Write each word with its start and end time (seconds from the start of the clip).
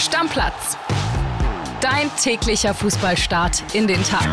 Stammplatz. 0.00 0.78
Dein 1.82 2.10
täglicher 2.16 2.72
Fußballstart 2.72 3.74
in 3.74 3.86
den 3.86 4.02
Tag. 4.02 4.26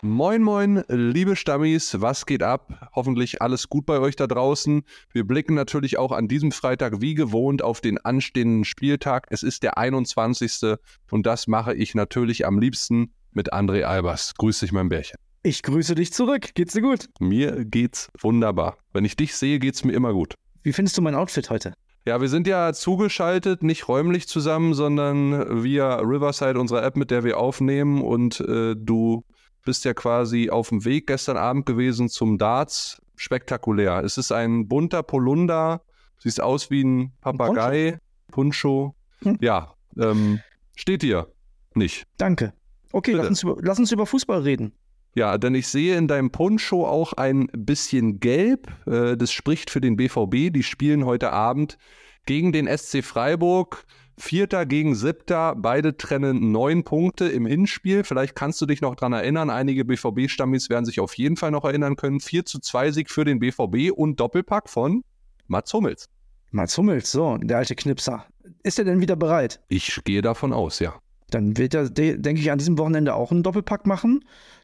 Moin, 0.00 0.42
moin, 0.42 0.84
liebe 0.88 1.34
Stammis, 1.34 2.00
was 2.00 2.24
geht 2.24 2.44
ab? 2.44 2.90
Hoffentlich 2.94 3.42
alles 3.42 3.68
gut 3.68 3.84
bei 3.84 3.98
euch 3.98 4.14
da 4.14 4.28
draußen. 4.28 4.82
Wir 5.12 5.26
blicken 5.26 5.54
natürlich 5.54 5.98
auch 5.98 6.12
an 6.12 6.28
diesem 6.28 6.52
Freitag 6.52 7.00
wie 7.00 7.14
gewohnt 7.14 7.62
auf 7.62 7.80
den 7.80 7.98
anstehenden 7.98 8.64
Spieltag. 8.64 9.26
Es 9.30 9.42
ist 9.42 9.64
der 9.64 9.76
21. 9.76 10.76
und 11.10 11.26
das 11.26 11.48
mache 11.48 11.74
ich 11.74 11.96
natürlich 11.96 12.46
am 12.46 12.60
liebsten 12.60 13.12
mit 13.32 13.52
André 13.52 13.82
Albers. 13.82 14.34
Grüß 14.38 14.60
dich, 14.60 14.70
mein 14.70 14.88
Bärchen. 14.88 15.16
Ich 15.42 15.64
grüße 15.64 15.96
dich 15.96 16.12
zurück. 16.12 16.54
Geht's 16.54 16.74
dir 16.74 16.82
gut? 16.82 17.08
Mir 17.18 17.64
geht's 17.64 18.08
wunderbar. 18.20 18.76
Wenn 18.92 19.04
ich 19.04 19.16
dich 19.16 19.34
sehe, 19.34 19.58
geht's 19.58 19.82
mir 19.82 19.92
immer 19.92 20.12
gut. 20.12 20.36
Wie 20.62 20.72
findest 20.72 20.96
du 20.96 21.02
mein 21.02 21.14
Outfit 21.14 21.50
heute? 21.50 21.74
Ja, 22.04 22.20
wir 22.20 22.28
sind 22.28 22.46
ja 22.46 22.72
zugeschaltet, 22.72 23.62
nicht 23.62 23.86
räumlich 23.88 24.26
zusammen, 24.26 24.74
sondern 24.74 25.62
via 25.62 25.96
Riverside, 25.96 26.58
unserer 26.58 26.82
App, 26.82 26.96
mit 26.96 27.10
der 27.10 27.22
wir 27.22 27.38
aufnehmen. 27.38 28.02
Und 28.02 28.40
äh, 28.40 28.74
du 28.76 29.24
bist 29.64 29.84
ja 29.84 29.94
quasi 29.94 30.50
auf 30.50 30.70
dem 30.70 30.84
Weg 30.84 31.06
gestern 31.06 31.36
Abend 31.36 31.66
gewesen 31.66 32.08
zum 32.08 32.38
Darts. 32.38 33.00
Spektakulär. 33.22 34.02
Es 34.02 34.18
ist 34.18 34.32
ein 34.32 34.66
bunter 34.66 35.04
Polunder, 35.04 35.82
siehst 36.18 36.40
aus 36.40 36.70
wie 36.70 36.82
ein 36.82 37.12
Papagei, 37.20 37.98
Puncho. 38.32 38.96
Hm. 39.20 39.38
Ja, 39.40 39.74
ähm, 39.96 40.40
steht 40.74 41.02
dir 41.02 41.28
nicht. 41.74 42.04
Danke. 42.16 42.52
Okay, 42.90 43.12
lass 43.12 43.28
uns, 43.28 43.42
über, 43.44 43.56
lass 43.60 43.78
uns 43.78 43.92
über 43.92 44.06
Fußball 44.06 44.40
reden. 44.42 44.72
Ja, 45.14 45.36
denn 45.36 45.54
ich 45.54 45.68
sehe 45.68 45.96
in 45.96 46.08
deinem 46.08 46.30
Poncho 46.30 46.86
auch 46.86 47.12
ein 47.12 47.48
bisschen 47.52 48.20
gelb. 48.20 48.68
Äh, 48.86 49.16
das 49.16 49.32
spricht 49.32 49.70
für 49.70 49.80
den 49.80 49.96
BVB. 49.96 50.52
Die 50.52 50.62
spielen 50.62 51.04
heute 51.04 51.32
Abend 51.32 51.76
gegen 52.24 52.52
den 52.52 52.66
SC 52.66 53.04
Freiburg. 53.04 53.84
Vierter 54.18 54.66
gegen 54.66 54.94
Siebter, 54.94 55.54
beide 55.56 55.96
trennen 55.96 56.52
neun 56.52 56.84
Punkte 56.84 57.28
im 57.28 57.46
Hinspiel. 57.46 58.04
Vielleicht 58.04 58.36
kannst 58.36 58.60
du 58.60 58.66
dich 58.66 58.80
noch 58.80 58.94
dran 58.94 59.12
erinnern. 59.12 59.50
Einige 59.50 59.84
BVB-Stammis 59.84 60.68
werden 60.70 60.84
sich 60.84 61.00
auf 61.00 61.14
jeden 61.14 61.36
Fall 61.36 61.50
noch 61.50 61.64
erinnern 61.64 61.96
können. 61.96 62.20
4 62.20 62.44
zu 62.44 62.60
2 62.60 62.92
Sieg 62.92 63.10
für 63.10 63.24
den 63.24 63.38
BVB 63.40 63.90
und 63.90 64.20
Doppelpack 64.20 64.68
von 64.68 65.02
Mats 65.48 65.72
Hummels. 65.72 66.08
Mats 66.50 66.76
Hummels, 66.76 67.10
so, 67.10 67.38
der 67.38 67.58
alte 67.58 67.74
Knipser. 67.74 68.26
Ist 68.62 68.78
er 68.78 68.84
denn 68.84 69.00
wieder 69.00 69.16
bereit? 69.16 69.60
Ich 69.68 69.98
gehe 70.04 70.20
davon 70.20 70.52
aus, 70.52 70.78
ja. 70.78 70.94
Dann 71.30 71.56
wird 71.56 71.72
er, 71.72 71.88
denke 71.88 72.40
ich, 72.40 72.50
an 72.50 72.58
diesem 72.58 72.76
Wochenende 72.76 73.14
auch 73.14 73.32
einen 73.32 73.42
Doppelpack 73.42 73.86
machen. 73.86 74.22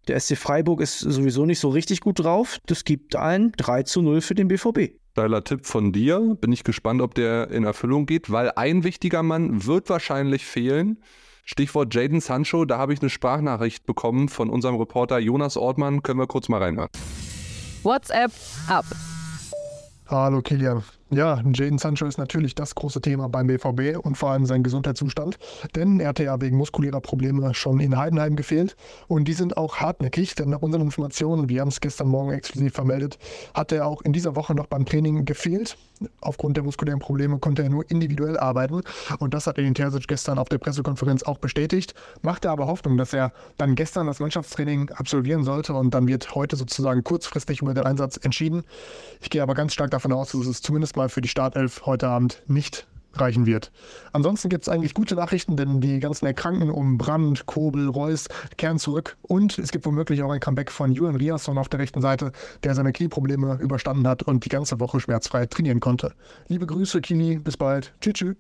Der 0.09 0.19
SC 0.19 0.37
Freiburg 0.37 0.81
ist 0.81 1.01
sowieso 1.01 1.45
nicht 1.45 1.61
so 1.61 1.69
richtig 1.69 2.01
gut 2.01 2.21
drauf. 2.21 2.59
Das 2.67 2.85
gibt 2.85 3.15
ein 3.15 3.53
3 3.57 3.83
zu 3.83 4.01
0 4.01 4.23
für 4.23 4.35
den 4.35 4.49
BVB. 4.49 4.95
Steiler 5.13 5.45
Tipp 5.45 5.67
von 5.67 5.93
dir. 5.93 6.37
Bin 6.41 6.51
ich 6.51 6.65
gespannt, 6.65 7.03
ob 7.03 7.15
der 7.15 7.51
in 7.51 7.65
Erfüllung 7.65 8.07
geht, 8.07 8.31
weil 8.31 8.53
ein 8.57 8.85
wichtiger 8.85 9.23
Mann 9.23 9.67
wird 9.67 9.91
wahrscheinlich 9.91 10.47
fehlen. 10.47 11.03
Stichwort 11.45 11.95
Jaden 11.95 12.21
Sancho, 12.21 12.65
da 12.65 12.79
habe 12.79 12.93
ich 12.93 13.01
eine 13.01 13.11
Sprachnachricht 13.11 13.85
bekommen 13.85 14.29
von 14.29 14.49
unserem 14.49 14.77
Reporter 14.77 15.19
Jonas 15.19 15.57
Ortmann. 15.57 16.03
Können 16.03 16.21
wir 16.21 16.27
kurz 16.27 16.49
mal 16.49 16.63
reinhören. 16.63 16.91
WhatsApp 17.83 18.33
ab. 18.69 18.87
Hallo 20.07 20.41
Kilian. 20.41 20.83
Ja, 21.11 21.41
Jaden 21.55 21.79
Sancho 21.79 22.05
ist 22.05 22.19
natürlich 22.19 22.55
das 22.55 22.75
große 22.75 23.01
Thema 23.01 23.31
beim 23.31 23.47
BVB 23.47 23.97
und 24.05 24.19
vor 24.19 24.31
allem 24.31 24.45
sein 24.45 24.63
Gesundheitszustand. 24.63 25.39
Denn 25.75 26.01
er 26.01 26.09
hatte 26.09 26.25
ja 26.25 26.39
wegen 26.39 26.59
muskulärer 26.59 27.01
Probleme 27.01 27.55
schon 27.55 27.81
in 27.81 27.97
Heidenheim 27.97 28.37
gefehlt. 28.37 28.77
Und 29.07 29.27
die 29.27 29.33
sind 29.33 29.57
auch 29.57 29.77
hartnäckig, 29.77 30.35
denn 30.35 30.51
nach 30.51 30.61
unseren 30.61 30.83
Informationen, 30.83 31.49
wir 31.49 31.63
haben 31.63 31.69
es 31.69 31.81
gestern 31.81 32.09
Morgen 32.09 32.33
exklusiv 32.33 32.75
vermeldet, 32.75 33.19
hat 33.55 33.73
er 33.73 33.87
auch 33.87 34.03
in 34.03 34.13
dieser 34.13 34.37
Woche 34.37 34.55
noch 34.55 34.67
beim 34.67 34.85
Training 34.85 35.25
gefehlt. 35.25 35.79
Aufgrund 36.21 36.59
der 36.59 36.65
muskulären 36.65 37.01
Probleme 37.01 37.39
konnte 37.39 37.63
er 37.63 37.71
nur 37.71 37.91
individuell 37.91 38.39
arbeiten. 38.39 38.83
Und 39.19 39.33
das 39.33 39.47
hat 39.47 39.57
Edin 39.57 39.75
Terzic 39.75 40.07
gestern 40.09 40.39
auf 40.39 40.51
der 40.51 40.59
Pressekonferenz 40.59 41.23
auch 41.23 41.39
bestätigt. 41.39 41.95
Machte 42.21 42.51
aber 42.51 42.67
Hoffnung, 42.67 42.99
dass 42.99 43.15
er 43.15 43.33
dann 43.57 43.77
gestern 43.77 44.07
das 44.07 44.21
Mannschaftstraining 44.21 44.91
absolvieren 44.91 45.43
sollte. 45.43 45.73
Und 45.73 45.95
dann 45.95 46.07
wird 46.07 46.35
heute 46.35 46.57
sozusagen 46.57 47.03
kurzfristig 47.03 47.63
über 47.63 47.73
den 47.73 47.85
Einsatz 47.85 48.19
entschieden. 48.23 48.65
Ich 49.23 49.31
gehe 49.31 49.43
aber 49.43 49.55
ganz 49.55 49.73
stark 49.73 49.91
davon 49.91 50.13
aus, 50.13 50.33
dass 50.33 50.47
es 50.47 50.61
zumindest 50.61 50.98
mal 50.99 51.09
für 51.09 51.23
die 51.23 51.29
Startelf 51.29 51.87
heute 51.87 52.09
Abend 52.09 52.43
nicht 52.47 52.87
reichen 53.15 53.47
wird. 53.47 53.73
Ansonsten 54.13 54.49
gibt 54.49 54.63
es 54.63 54.69
eigentlich 54.69 54.95
gute 54.95 55.15
Nachrichten, 55.15 55.57
denn 55.57 55.81
die 55.81 55.99
ganzen 56.01 56.27
Erkrankten 56.27 56.71
um 56.71 56.99
Brand, 56.99 57.47
Kobel, 57.47 57.89
Reus 57.89 58.29
kehren 58.57 58.79
zurück 58.79 59.17
und 59.23 59.59
es 59.59 59.73
gibt 59.73 59.87
womöglich 59.87 60.23
auch 60.23 60.31
ein 60.31 60.41
Comeback 60.41 60.71
von 60.71 60.93
Julian 60.93 61.17
Riasson 61.17 61.59
auf 61.59 61.69
der 61.69 61.81
rechten 61.81 62.01
Seite, 62.01 62.33
der 62.65 62.75
seine 62.75 62.93
Knieprobleme 62.93 63.59
überstanden 63.61 64.07
hat 64.07 64.23
und 64.23 64.45
die 64.45 64.51
ganze 64.51 64.79
Woche 64.81 65.01
schmerzfrei 65.01 65.47
trainieren 65.47 65.81
konnte. 65.81 66.13
Liebe 66.49 66.67
Grüße, 66.67 67.01
Kini, 67.01 67.39
bis 67.39 67.57
bald. 67.57 67.95
Tschüss. 68.01 68.15
tschüss. 68.15 68.37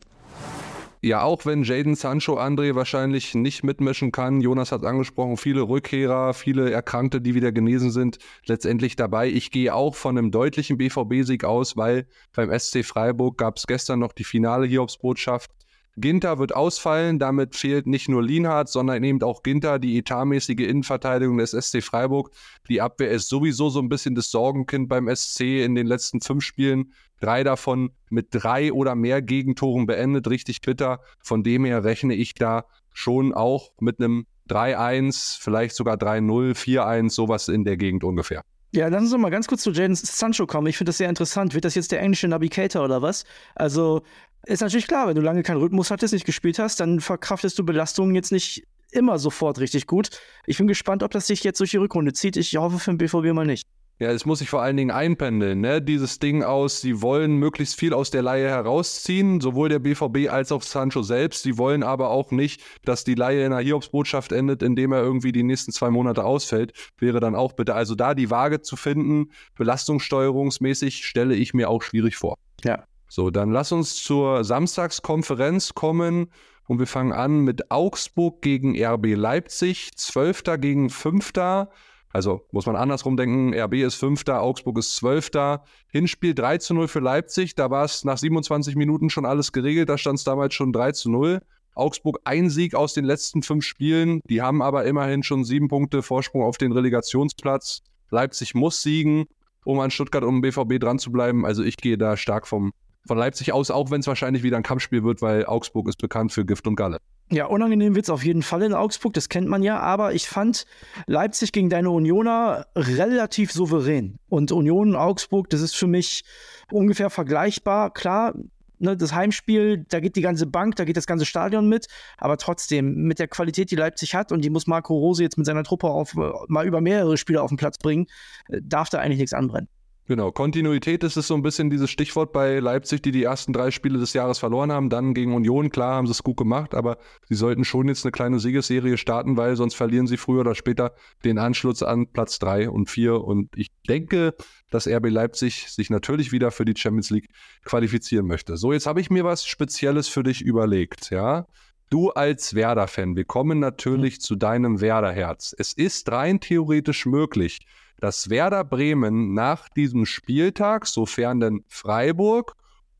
Ja, 1.00 1.22
auch 1.22 1.46
wenn 1.46 1.62
Jaden 1.62 1.94
Sancho 1.94 2.38
André 2.40 2.74
wahrscheinlich 2.74 3.34
nicht 3.34 3.62
mitmischen 3.62 4.10
kann, 4.10 4.40
Jonas 4.40 4.72
hat 4.72 4.84
angesprochen, 4.84 5.36
viele 5.36 5.62
Rückkehrer, 5.62 6.34
viele 6.34 6.72
Erkrankte, 6.72 7.20
die 7.20 7.36
wieder 7.36 7.52
genesen 7.52 7.92
sind, 7.92 8.18
letztendlich 8.46 8.96
dabei. 8.96 9.28
Ich 9.28 9.52
gehe 9.52 9.72
auch 9.72 9.94
von 9.94 10.18
einem 10.18 10.32
deutlichen 10.32 10.76
BVB-Sieg 10.76 11.44
aus, 11.44 11.76
weil 11.76 12.08
beim 12.34 12.50
SC 12.56 12.84
Freiburg 12.84 13.38
gab 13.38 13.58
es 13.58 13.68
gestern 13.68 14.00
noch 14.00 14.12
die 14.12 14.24
finale 14.24 14.66
Hiobsbotschaft. 14.66 15.52
Ginter 16.00 16.38
wird 16.38 16.54
ausfallen, 16.54 17.18
damit 17.18 17.56
fehlt 17.56 17.86
nicht 17.86 18.08
nur 18.08 18.22
Lienhardt, 18.22 18.68
sondern 18.68 19.02
eben 19.04 19.22
auch 19.22 19.42
Ginter, 19.42 19.78
die 19.78 19.98
etatmäßige 19.98 20.60
Innenverteidigung 20.60 21.38
des 21.38 21.50
SC 21.50 21.82
Freiburg. 21.82 22.30
Die 22.68 22.80
Abwehr 22.80 23.10
ist 23.10 23.28
sowieso 23.28 23.70
so 23.70 23.80
ein 23.80 23.88
bisschen 23.88 24.14
das 24.14 24.30
Sorgenkind 24.30 24.88
beim 24.88 25.14
SC 25.14 25.64
in 25.64 25.74
den 25.74 25.86
letzten 25.86 26.20
fünf 26.20 26.44
Spielen. 26.44 26.92
Drei 27.20 27.42
davon 27.42 27.90
mit 28.10 28.28
drei 28.30 28.72
oder 28.72 28.94
mehr 28.94 29.22
Gegentoren 29.22 29.86
beendet, 29.86 30.28
richtig 30.28 30.60
bitter. 30.60 31.00
Von 31.22 31.42
dem 31.42 31.64
her 31.64 31.84
rechne 31.84 32.14
ich 32.14 32.34
da 32.34 32.64
schon 32.92 33.34
auch 33.34 33.72
mit 33.80 34.00
einem 34.00 34.26
3-1, 34.48 35.38
vielleicht 35.40 35.76
sogar 35.76 35.96
3-0, 35.96 36.54
4-1, 36.54 37.10
sowas 37.10 37.48
in 37.48 37.64
der 37.64 37.76
Gegend 37.76 38.04
ungefähr. 38.04 38.42
Ja, 38.70 38.88
lass 38.88 39.00
uns 39.00 39.12
doch 39.12 39.18
mal 39.18 39.30
ganz 39.30 39.46
kurz 39.48 39.62
zu 39.62 39.70
Jaden 39.70 39.94
Sancho 39.94 40.46
kommen. 40.46 40.66
Ich 40.66 40.76
finde 40.76 40.90
das 40.90 40.98
sehr 40.98 41.08
interessant. 41.08 41.54
Wird 41.54 41.64
das 41.64 41.74
jetzt 41.74 41.90
der 41.90 42.00
englische 42.00 42.28
Navigator 42.28 42.84
oder 42.84 43.00
was? 43.00 43.24
Also, 43.54 44.02
ist 44.46 44.60
natürlich 44.60 44.86
klar, 44.86 45.08
wenn 45.08 45.16
du 45.16 45.22
lange 45.22 45.42
keinen 45.42 45.60
Rhythmus 45.60 45.90
hattest, 45.90 46.12
nicht 46.12 46.26
gespielt 46.26 46.58
hast, 46.58 46.80
dann 46.80 47.00
verkraftest 47.00 47.58
du 47.58 47.64
Belastungen 47.64 48.14
jetzt 48.14 48.32
nicht 48.32 48.64
immer 48.90 49.18
sofort 49.18 49.58
richtig 49.58 49.86
gut. 49.86 50.10
Ich 50.46 50.58
bin 50.58 50.66
gespannt, 50.66 51.02
ob 51.02 51.10
das 51.10 51.26
sich 51.26 51.44
jetzt 51.44 51.60
durch 51.60 51.72
die 51.72 51.76
Rückrunde 51.76 52.12
zieht. 52.12 52.36
Ich 52.36 52.56
hoffe 52.56 52.78
für 52.78 52.90
den 52.90 52.98
BVB 52.98 53.34
mal 53.34 53.46
nicht. 53.46 53.66
Ja, 54.00 54.12
es 54.12 54.24
muss 54.24 54.38
sich 54.38 54.48
vor 54.48 54.62
allen 54.62 54.76
Dingen 54.76 54.92
einpendeln, 54.92 55.60
ne? 55.60 55.82
Dieses 55.82 56.20
Ding 56.20 56.44
aus, 56.44 56.80
sie 56.80 57.02
wollen 57.02 57.34
möglichst 57.34 57.76
viel 57.76 57.92
aus 57.92 58.12
der 58.12 58.22
Laie 58.22 58.48
herausziehen, 58.48 59.40
sowohl 59.40 59.68
der 59.68 59.80
BVB 59.80 60.30
als 60.30 60.52
auch 60.52 60.62
Sancho 60.62 61.02
selbst. 61.02 61.42
Sie 61.42 61.58
wollen 61.58 61.82
aber 61.82 62.10
auch 62.10 62.30
nicht, 62.30 62.62
dass 62.84 63.02
die 63.02 63.16
Laie 63.16 63.44
in 63.44 63.52
einer 63.52 63.60
Hiobsbotschaft 63.60 64.30
endet, 64.30 64.62
indem 64.62 64.92
er 64.92 65.02
irgendwie 65.02 65.32
die 65.32 65.42
nächsten 65.42 65.72
zwei 65.72 65.90
Monate 65.90 66.22
ausfällt. 66.22 66.74
Wäre 66.98 67.18
dann 67.18 67.34
auch 67.34 67.54
bitte. 67.54 67.74
Also 67.74 67.96
da 67.96 68.14
die 68.14 68.30
Waage 68.30 68.62
zu 68.62 68.76
finden, 68.76 69.32
belastungssteuerungsmäßig, 69.56 71.04
stelle 71.04 71.34
ich 71.34 71.52
mir 71.52 71.68
auch 71.68 71.82
schwierig 71.82 72.14
vor. 72.14 72.36
Ja. 72.62 72.84
So, 73.08 73.30
dann 73.30 73.50
lass 73.50 73.72
uns 73.72 73.96
zur 73.96 74.44
Samstagskonferenz 74.44 75.74
kommen. 75.74 76.28
Und 76.66 76.78
wir 76.78 76.86
fangen 76.86 77.12
an 77.12 77.40
mit 77.40 77.70
Augsburg 77.70 78.42
gegen 78.42 78.76
RB 78.78 79.14
Leipzig, 79.14 79.96
Zwölfter 79.96 80.58
gegen 80.58 80.90
Fünfter. 80.90 81.70
Also 82.12 82.46
muss 82.52 82.66
man 82.66 82.76
andersrum 82.76 83.16
denken, 83.16 83.54
RB 83.54 83.74
ist 83.74 83.94
Fünfter, 83.94 84.42
Augsburg 84.42 84.78
ist 84.78 84.96
Zwölfter. 84.96 85.64
Hinspiel 85.90 86.34
3 86.34 86.58
zu 86.58 86.74
0 86.74 86.88
für 86.88 87.00
Leipzig, 87.00 87.54
da 87.54 87.70
war 87.70 87.84
es 87.84 88.04
nach 88.04 88.18
27 88.18 88.76
Minuten 88.76 89.08
schon 89.08 89.24
alles 89.24 89.52
geregelt, 89.52 89.88
da 89.88 89.98
stand 89.98 90.18
es 90.18 90.24
damals 90.24 90.54
schon 90.54 90.72
3 90.72 90.92
zu 90.92 91.10
0. 91.10 91.40
Augsburg 91.74 92.18
ein 92.24 92.50
Sieg 92.50 92.74
aus 92.74 92.92
den 92.92 93.04
letzten 93.04 93.42
fünf 93.42 93.64
Spielen, 93.64 94.20
die 94.28 94.42
haben 94.42 94.62
aber 94.62 94.84
immerhin 94.84 95.22
schon 95.22 95.44
sieben 95.44 95.68
Punkte 95.68 96.02
Vorsprung 96.02 96.42
auf 96.42 96.58
den 96.58 96.72
Relegationsplatz. 96.72 97.82
Leipzig 98.10 98.54
muss 98.54 98.82
siegen, 98.82 99.26
um 99.64 99.78
an 99.78 99.90
Stuttgart 99.90 100.24
um 100.24 100.40
BVB 100.40 100.80
dran 100.80 100.98
zu 100.98 101.12
bleiben. 101.12 101.46
Also 101.46 101.62
ich 101.62 101.76
gehe 101.76 101.98
da 101.98 102.16
stark 102.16 102.46
vom, 102.48 102.72
von 103.08 103.18
Leipzig 103.18 103.52
aus, 103.52 103.70
auch 103.70 103.90
wenn 103.90 104.00
es 104.00 104.06
wahrscheinlich 104.06 104.42
wieder 104.44 104.56
ein 104.56 104.62
Kampfspiel 104.62 105.02
wird, 105.02 105.20
weil 105.20 105.44
Augsburg 105.46 105.88
ist 105.88 106.00
bekannt 106.00 106.32
für 106.32 106.44
Gift 106.44 106.66
und 106.66 106.76
Galle. 106.76 106.98
Ja, 107.30 107.46
unangenehm 107.46 107.94
wird 107.94 108.04
es 108.04 108.10
auf 108.10 108.24
jeden 108.24 108.42
Fall 108.42 108.62
in 108.62 108.72
Augsburg, 108.72 109.12
das 109.12 109.28
kennt 109.28 109.48
man 109.48 109.62
ja, 109.62 109.78
aber 109.80 110.14
ich 110.14 110.28
fand 110.28 110.64
Leipzig 111.06 111.52
gegen 111.52 111.68
deine 111.68 111.90
Unioner 111.90 112.66
relativ 112.76 113.52
souverän. 113.52 114.18
Und 114.28 114.52
Union 114.52 114.94
Augsburg, 114.94 115.50
das 115.50 115.60
ist 115.60 115.74
für 115.74 115.86
mich 115.86 116.24
ungefähr 116.70 117.10
vergleichbar. 117.10 117.92
Klar, 117.92 118.34
ne, 118.78 118.96
das 118.96 119.12
Heimspiel, 119.12 119.84
da 119.88 120.00
geht 120.00 120.16
die 120.16 120.22
ganze 120.22 120.46
Bank, 120.46 120.76
da 120.76 120.84
geht 120.84 120.96
das 120.96 121.06
ganze 121.06 121.26
Stadion 121.26 121.68
mit, 121.68 121.86
aber 122.16 122.36
trotzdem, 122.38 122.94
mit 122.94 123.18
der 123.18 123.28
Qualität, 123.28 123.70
die 123.70 123.76
Leipzig 123.76 124.14
hat, 124.14 124.32
und 124.32 124.42
die 124.42 124.50
muss 124.50 124.66
Marco 124.66 124.94
Rose 124.96 125.22
jetzt 125.22 125.36
mit 125.36 125.46
seiner 125.46 125.64
Truppe 125.64 125.88
auf, 125.88 126.14
mal 126.14 126.66
über 126.66 126.80
mehrere 126.80 127.16
Spiele 127.16 127.42
auf 127.42 127.50
den 127.50 127.58
Platz 127.58 127.78
bringen, 127.78 128.06
äh, 128.48 128.60
darf 128.62 128.88
da 128.88 128.98
eigentlich 128.98 129.18
nichts 129.18 129.34
anbrennen. 129.34 129.68
Genau, 130.08 130.32
Kontinuität 130.32 131.04
ist 131.04 131.18
es 131.18 131.26
so 131.26 131.34
ein 131.34 131.42
bisschen 131.42 131.68
dieses 131.68 131.90
Stichwort 131.90 132.32
bei 132.32 132.60
Leipzig, 132.60 133.02
die 133.02 133.10
die 133.10 133.24
ersten 133.24 133.52
drei 133.52 133.70
Spiele 133.70 133.98
des 133.98 134.14
Jahres 134.14 134.38
verloren 134.38 134.72
haben. 134.72 134.88
Dann 134.88 135.12
gegen 135.12 135.34
Union, 135.34 135.68
klar, 135.68 135.96
haben 135.96 136.06
sie 136.06 136.12
es 136.12 136.22
gut 136.22 136.38
gemacht, 136.38 136.74
aber 136.74 136.96
sie 137.28 137.34
sollten 137.34 137.62
schon 137.62 137.88
jetzt 137.88 138.06
eine 138.06 138.12
kleine 138.12 138.40
Siegesserie 138.40 138.96
starten, 138.96 139.36
weil 139.36 139.54
sonst 139.54 139.74
verlieren 139.74 140.06
sie 140.06 140.16
früher 140.16 140.40
oder 140.40 140.54
später 140.54 140.94
den 141.26 141.36
Anschluss 141.36 141.82
an 141.82 142.06
Platz 142.10 142.38
drei 142.38 142.70
und 142.70 142.88
vier. 142.88 143.22
Und 143.22 143.50
ich 143.54 143.68
denke, 143.86 144.34
dass 144.70 144.88
RB 144.88 145.10
Leipzig 145.10 145.70
sich 145.70 145.90
natürlich 145.90 146.32
wieder 146.32 146.52
für 146.52 146.64
die 146.64 146.74
Champions 146.74 147.10
League 147.10 147.28
qualifizieren 147.66 148.26
möchte. 148.26 148.56
So, 148.56 148.72
jetzt 148.72 148.86
habe 148.86 149.02
ich 149.02 149.10
mir 149.10 149.24
was 149.24 149.44
Spezielles 149.44 150.08
für 150.08 150.22
dich 150.22 150.40
überlegt, 150.40 151.10
ja. 151.10 151.44
Du 151.90 152.10
als 152.10 152.54
Werder-Fan, 152.54 153.14
wir 153.14 153.24
kommen 153.24 153.58
natürlich 153.58 154.14
mhm. 154.14 154.20
zu 154.20 154.36
deinem 154.36 154.80
Werder-Herz. 154.80 155.54
Es 155.58 155.74
ist 155.74 156.10
rein 156.10 156.40
theoretisch 156.40 157.04
möglich, 157.04 157.60
dass 158.00 158.30
Werder 158.30 158.64
Bremen 158.64 159.34
nach 159.34 159.68
diesem 159.68 160.06
Spieltag, 160.06 160.86
sofern 160.86 161.40
denn 161.40 161.64
Freiburg 161.68 162.54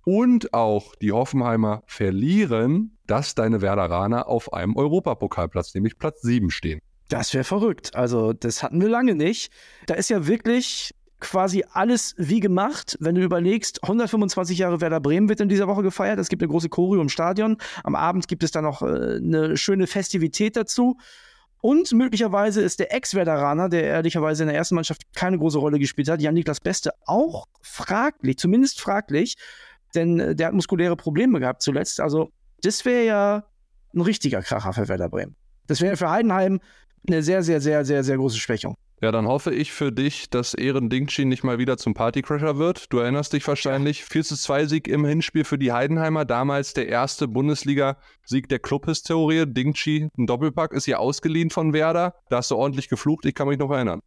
und 0.05 0.55
auch 0.55 0.95
die 0.97 1.13
Hoffenheimer 1.13 1.83
verlieren, 1.87 2.99
dass 3.07 3.35
deine 3.35 3.61
Werderaner 3.61 4.29
auf 4.29 4.53
einem 4.53 4.77
Europapokalplatz, 4.77 5.75
nämlich 5.75 5.99
Platz 5.99 6.23
7 6.23 6.51
stehen. 6.51 6.81
Das 7.09 7.33
wäre 7.33 7.45
verrückt. 7.45 7.95
Also, 7.95 8.33
das 8.33 8.63
hatten 8.63 8.81
wir 8.81 8.89
lange 8.89 9.15
nicht. 9.15 9.51
Da 9.87 9.95
ist 9.95 10.11
ja 10.11 10.27
wirklich 10.27 10.95
quasi 11.21 11.65
alles 11.73 12.15
wie 12.17 12.41
gemacht, 12.41 12.97
wenn 13.01 13.15
du 13.15 13.23
überlegst, 13.23 13.83
125 13.83 14.59
Jahre 14.59 14.81
Werder 14.81 15.01
Bremen 15.01 15.29
wird 15.29 15.41
in 15.41 15.49
dieser 15.49 15.67
Woche 15.67 15.83
gefeiert. 15.83 16.19
Es 16.19 16.29
gibt 16.29 16.43
eine 16.43 16.51
große 16.51 16.69
Choreo 16.69 17.01
im 17.01 17.09
Stadion. 17.09 17.57
Am 17.83 17.95
Abend 17.95 18.29
gibt 18.29 18.45
es 18.45 18.51
dann 18.51 18.65
noch 18.65 18.83
äh, 18.83 19.17
eine 19.17 19.57
schöne 19.57 19.87
Festivität 19.87 20.57
dazu. 20.57 20.97
Und 21.61 21.93
möglicherweise 21.93 22.63
ist 22.63 22.79
der 22.79 22.95
Ex-Werderaner, 22.95 23.69
der 23.69 23.83
ehrlicherweise 23.85 24.45
in 24.45 24.49
der 24.49 24.57
ersten 24.57 24.77
Mannschaft 24.77 25.03
keine 25.15 25.39
große 25.39 25.59
Rolle 25.59 25.79
gespielt 25.79 26.09
hat, 26.09 26.21
Jan-Niklas 26.21 26.61
Beste, 26.61 26.93
auch 27.07 27.47
fraglich, 27.63 28.39
zumindest 28.39 28.81
fraglich, 28.81 29.37
denn 29.95 30.21
äh, 30.21 30.35
der 30.37 30.49
hat 30.49 30.55
muskuläre 30.55 30.97
Probleme 30.97 31.41
gehabt 31.41 31.63
zuletzt. 31.63 32.01
Also, 32.01 32.31
das 32.63 32.85
wäre 32.85 33.05
ja 33.05 33.45
ein 33.95 34.01
richtiger 34.01 34.43
Kracher 34.43 34.73
für 34.73 34.89
Werder 34.89 35.09
Bremen. 35.09 35.35
Das 35.67 35.81
wäre 35.81 35.97
für 35.97 36.11
Heidenheim 36.11 36.61
eine 37.07 37.23
sehr, 37.23 37.43
sehr, 37.43 37.61
sehr, 37.61 37.85
sehr, 37.85 38.05
sehr 38.05 38.17
große 38.17 38.39
Schwächung. 38.39 38.77
Ja, 39.01 39.13
dann 39.13 39.29
hoffe 39.29 39.55
ich 39.55 39.73
für 39.73 39.93
dich, 39.93 40.29
dass 40.29 40.55
Ehren 40.55 40.91
Dingchi 40.91 41.25
nicht 41.25 41.45
mal 41.45 41.59
wieder 41.59 41.77
zum 41.77 41.95
Partycrasher 41.95 42.59
wird. 42.59 42.93
Du 42.93 42.99
erinnerst 42.99 43.33
dich 43.33 43.47
wahrscheinlich. 43.47 44.05
4 44.05 44.25
zu 44.25 44.37
2 44.37 44.67
Sieg 44.67 44.89
im 44.89 45.05
Hinspiel 45.05 45.45
für 45.45 45.57
die 45.57 45.73
Heidenheimer. 45.73 46.25
Damals 46.25 46.75
der 46.75 46.89
erste 46.89 47.29
Bundesliga-Sieg 47.29 48.49
der 48.49 48.59
Clubhistorie. 48.59 49.45
Dingchi, 49.47 50.09
ein 50.19 50.27
Doppelpack, 50.27 50.73
ist 50.73 50.87
hier 50.87 50.99
ausgeliehen 50.99 51.51
von 51.51 51.73
Werder. 51.73 52.15
Da 52.29 52.39
hast 52.39 52.51
du 52.51 52.57
ordentlich 52.57 52.89
geflucht. 52.89 53.25
Ich 53.25 53.37
kann 53.37 53.47
mich 53.47 53.59
noch 53.59 53.71
erinnern. 53.71 54.01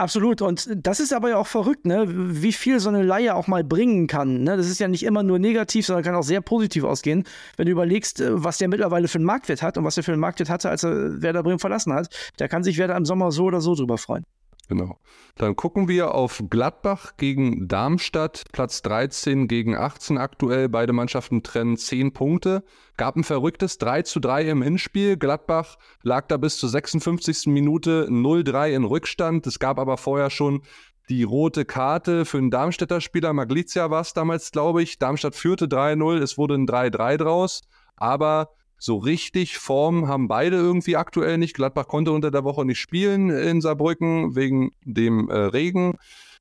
Absolut. 0.00 0.40
Und 0.40 0.66
das 0.74 0.98
ist 0.98 1.12
aber 1.12 1.28
ja 1.28 1.36
auch 1.36 1.46
verrückt, 1.46 1.84
ne? 1.84 2.06
wie 2.08 2.54
viel 2.54 2.80
so 2.80 2.88
eine 2.88 3.02
Laie 3.02 3.34
auch 3.34 3.48
mal 3.48 3.62
bringen 3.62 4.06
kann. 4.06 4.44
Ne? 4.44 4.56
Das 4.56 4.66
ist 4.66 4.80
ja 4.80 4.88
nicht 4.88 5.02
immer 5.02 5.22
nur 5.22 5.38
negativ, 5.38 5.84
sondern 5.84 6.02
kann 6.02 6.14
auch 6.14 6.22
sehr 6.22 6.40
positiv 6.40 6.84
ausgehen. 6.84 7.24
Wenn 7.58 7.66
du 7.66 7.72
überlegst, 7.72 8.18
äh, 8.22 8.30
was 8.32 8.56
der 8.56 8.68
mittlerweile 8.68 9.08
für 9.08 9.18
einen 9.18 9.26
Marktwert 9.26 9.60
hat 9.60 9.76
und 9.76 9.84
was 9.84 9.98
er 9.98 10.02
für 10.02 10.12
einen 10.12 10.20
Marktwert 10.22 10.48
hatte, 10.48 10.70
als 10.70 10.84
er 10.84 11.20
Werder 11.20 11.42
Bremen 11.42 11.58
verlassen 11.58 11.92
hat, 11.92 12.08
da 12.38 12.48
kann 12.48 12.64
sich 12.64 12.78
Werder 12.78 12.96
im 12.96 13.04
Sommer 13.04 13.30
so 13.30 13.44
oder 13.44 13.60
so 13.60 13.74
drüber 13.74 13.98
freuen. 13.98 14.24
Genau. 14.70 15.00
Dann 15.34 15.56
gucken 15.56 15.88
wir 15.88 16.14
auf 16.14 16.44
Gladbach 16.48 17.16
gegen 17.16 17.66
Darmstadt, 17.66 18.44
Platz 18.52 18.82
13 18.82 19.48
gegen 19.48 19.76
18 19.76 20.16
aktuell. 20.16 20.68
Beide 20.68 20.92
Mannschaften 20.92 21.42
trennen 21.42 21.76
10 21.76 22.12
Punkte. 22.12 22.62
Gab 22.96 23.16
ein 23.16 23.24
verrücktes 23.24 23.78
3 23.78 24.02
zu 24.02 24.20
3 24.20 24.44
im 24.44 24.62
Hinspiel. 24.62 25.16
Gladbach 25.16 25.76
lag 26.04 26.28
da 26.28 26.36
bis 26.36 26.56
zur 26.58 26.68
56. 26.68 27.48
Minute 27.48 28.06
0-3 28.08 28.70
in 28.70 28.84
Rückstand. 28.84 29.44
Es 29.48 29.58
gab 29.58 29.80
aber 29.80 29.96
vorher 29.96 30.30
schon 30.30 30.62
die 31.08 31.24
rote 31.24 31.64
Karte 31.64 32.24
für 32.24 32.38
einen 32.38 32.52
Darmstädter 32.52 33.00
Spieler. 33.00 33.32
Maglizia 33.32 33.90
war 33.90 34.02
es 34.02 34.12
damals, 34.12 34.52
glaube 34.52 34.84
ich. 34.84 35.00
Darmstadt 35.00 35.34
führte 35.34 35.66
3-0. 35.66 36.22
Es 36.22 36.38
wurde 36.38 36.54
ein 36.54 36.68
3-3 36.68 37.16
draus. 37.16 37.62
Aber 37.96 38.50
so 38.80 38.96
richtig 38.96 39.58
Form 39.58 40.08
haben 40.08 40.26
beide 40.26 40.56
irgendwie 40.56 40.96
aktuell 40.96 41.38
nicht. 41.38 41.54
Gladbach 41.54 41.86
konnte 41.86 42.12
unter 42.12 42.30
der 42.30 42.44
Woche 42.44 42.64
nicht 42.64 42.80
spielen 42.80 43.30
in 43.30 43.60
Saarbrücken 43.60 44.34
wegen 44.34 44.70
dem 44.84 45.28
äh, 45.28 45.36
Regen 45.36 45.98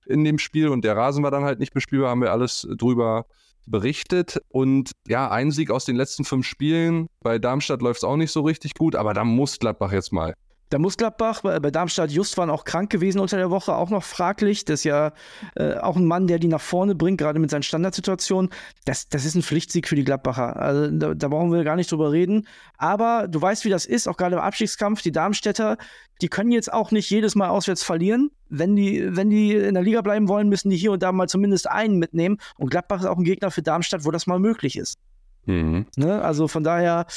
in 0.07 0.23
dem 0.23 0.39
Spiel 0.39 0.69
und 0.69 0.83
der 0.83 0.97
Rasen 0.97 1.23
war 1.23 1.31
dann 1.31 1.43
halt 1.43 1.59
nicht 1.59 1.73
bespielbar, 1.73 2.09
haben 2.09 2.21
wir 2.21 2.31
alles 2.31 2.67
drüber 2.77 3.25
berichtet. 3.67 4.41
Und 4.49 4.91
ja, 5.07 5.29
ein 5.29 5.51
Sieg 5.51 5.69
aus 5.69 5.85
den 5.85 5.95
letzten 5.95 6.23
fünf 6.23 6.47
Spielen. 6.47 7.07
Bei 7.21 7.37
Darmstadt 7.37 7.81
läuft 7.81 7.99
es 7.99 8.03
auch 8.03 8.15
nicht 8.15 8.31
so 8.31 8.41
richtig 8.41 8.73
gut, 8.73 8.95
aber 8.95 9.13
da 9.13 9.23
muss 9.23 9.59
Gladbach 9.59 9.91
jetzt 9.91 10.11
mal 10.11 10.33
da 10.69 10.77
muss 10.77 10.97
Gladbach, 10.97 11.41
bei, 11.41 11.59
bei 11.59 11.71
Darmstadt 11.71 12.11
Just 12.11 12.37
waren 12.37 12.49
auch 12.49 12.63
krank 12.63 12.91
gewesen 12.91 13.19
unter 13.19 13.37
der 13.37 13.49
Woche, 13.49 13.75
auch 13.75 13.89
noch 13.89 14.03
fraglich. 14.03 14.65
Das 14.65 14.81
ist 14.81 14.83
ja 14.83 15.13
äh, 15.55 15.75
auch 15.75 15.95
ein 15.95 16.05
Mann, 16.05 16.27
der 16.27 16.37
die 16.37 16.47
nach 16.47 16.61
vorne 16.61 16.93
bringt, 16.95 17.17
gerade 17.17 17.39
mit 17.39 17.49
seinen 17.49 17.63
Standardsituationen. 17.63 18.51
Das, 18.85 19.09
das 19.09 19.25
ist 19.25 19.35
ein 19.35 19.41
Pflichtsieg 19.41 19.87
für 19.87 19.95
die 19.95 20.03
Gladbacher. 20.03 20.57
Also 20.57 20.91
da, 20.91 21.13
da 21.15 21.27
brauchen 21.27 21.51
wir 21.51 21.63
gar 21.63 21.75
nicht 21.75 21.91
drüber 21.91 22.11
reden. 22.11 22.47
Aber 22.77 23.27
du 23.27 23.41
weißt, 23.41 23.65
wie 23.65 23.69
das 23.69 23.85
ist, 23.85 24.07
auch 24.07 24.17
gerade 24.17 24.35
im 24.35 24.41
Abstiegskampf. 24.41 25.01
Die 25.01 25.11
Darmstädter, 25.11 25.77
die 26.21 26.27
können 26.29 26.51
jetzt 26.51 26.71
auch 26.71 26.91
nicht 26.91 27.09
jedes 27.09 27.33
Mal 27.35 27.49
auswärts 27.49 27.83
verlieren. 27.83 28.29
Wenn 28.49 28.75
die, 28.75 29.15
wenn 29.15 29.29
die 29.29 29.55
in 29.55 29.73
der 29.73 29.83
Liga 29.83 30.01
bleiben 30.01 30.27
wollen, 30.27 30.49
müssen 30.49 30.69
die 30.69 30.77
hier 30.77 30.91
und 30.91 31.01
da 31.01 31.11
mal 31.11 31.27
zumindest 31.27 31.69
einen 31.69 31.97
mitnehmen. 31.97 32.37
Und 32.57 32.69
Gladbach 32.69 32.99
ist 32.99 33.07
auch 33.07 33.17
ein 33.17 33.23
Gegner 33.23 33.49
für 33.49 33.63
Darmstadt, 33.63 34.05
wo 34.05 34.11
das 34.11 34.27
mal 34.27 34.39
möglich 34.39 34.77
ist. 34.77 34.97
Mhm. 35.45 35.87
Ne? 35.95 36.21
Also 36.21 36.47
von 36.47 36.63
daher, 36.63 37.07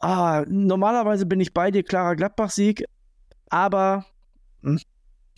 ah, 0.00 0.44
normalerweise 0.48 1.26
bin 1.26 1.40
ich 1.40 1.52
bei 1.52 1.70
dir, 1.70 1.82
klarer 1.82 2.16
Gladbach-Sieg, 2.16 2.86
aber 3.52 4.06
hm, 4.62 4.80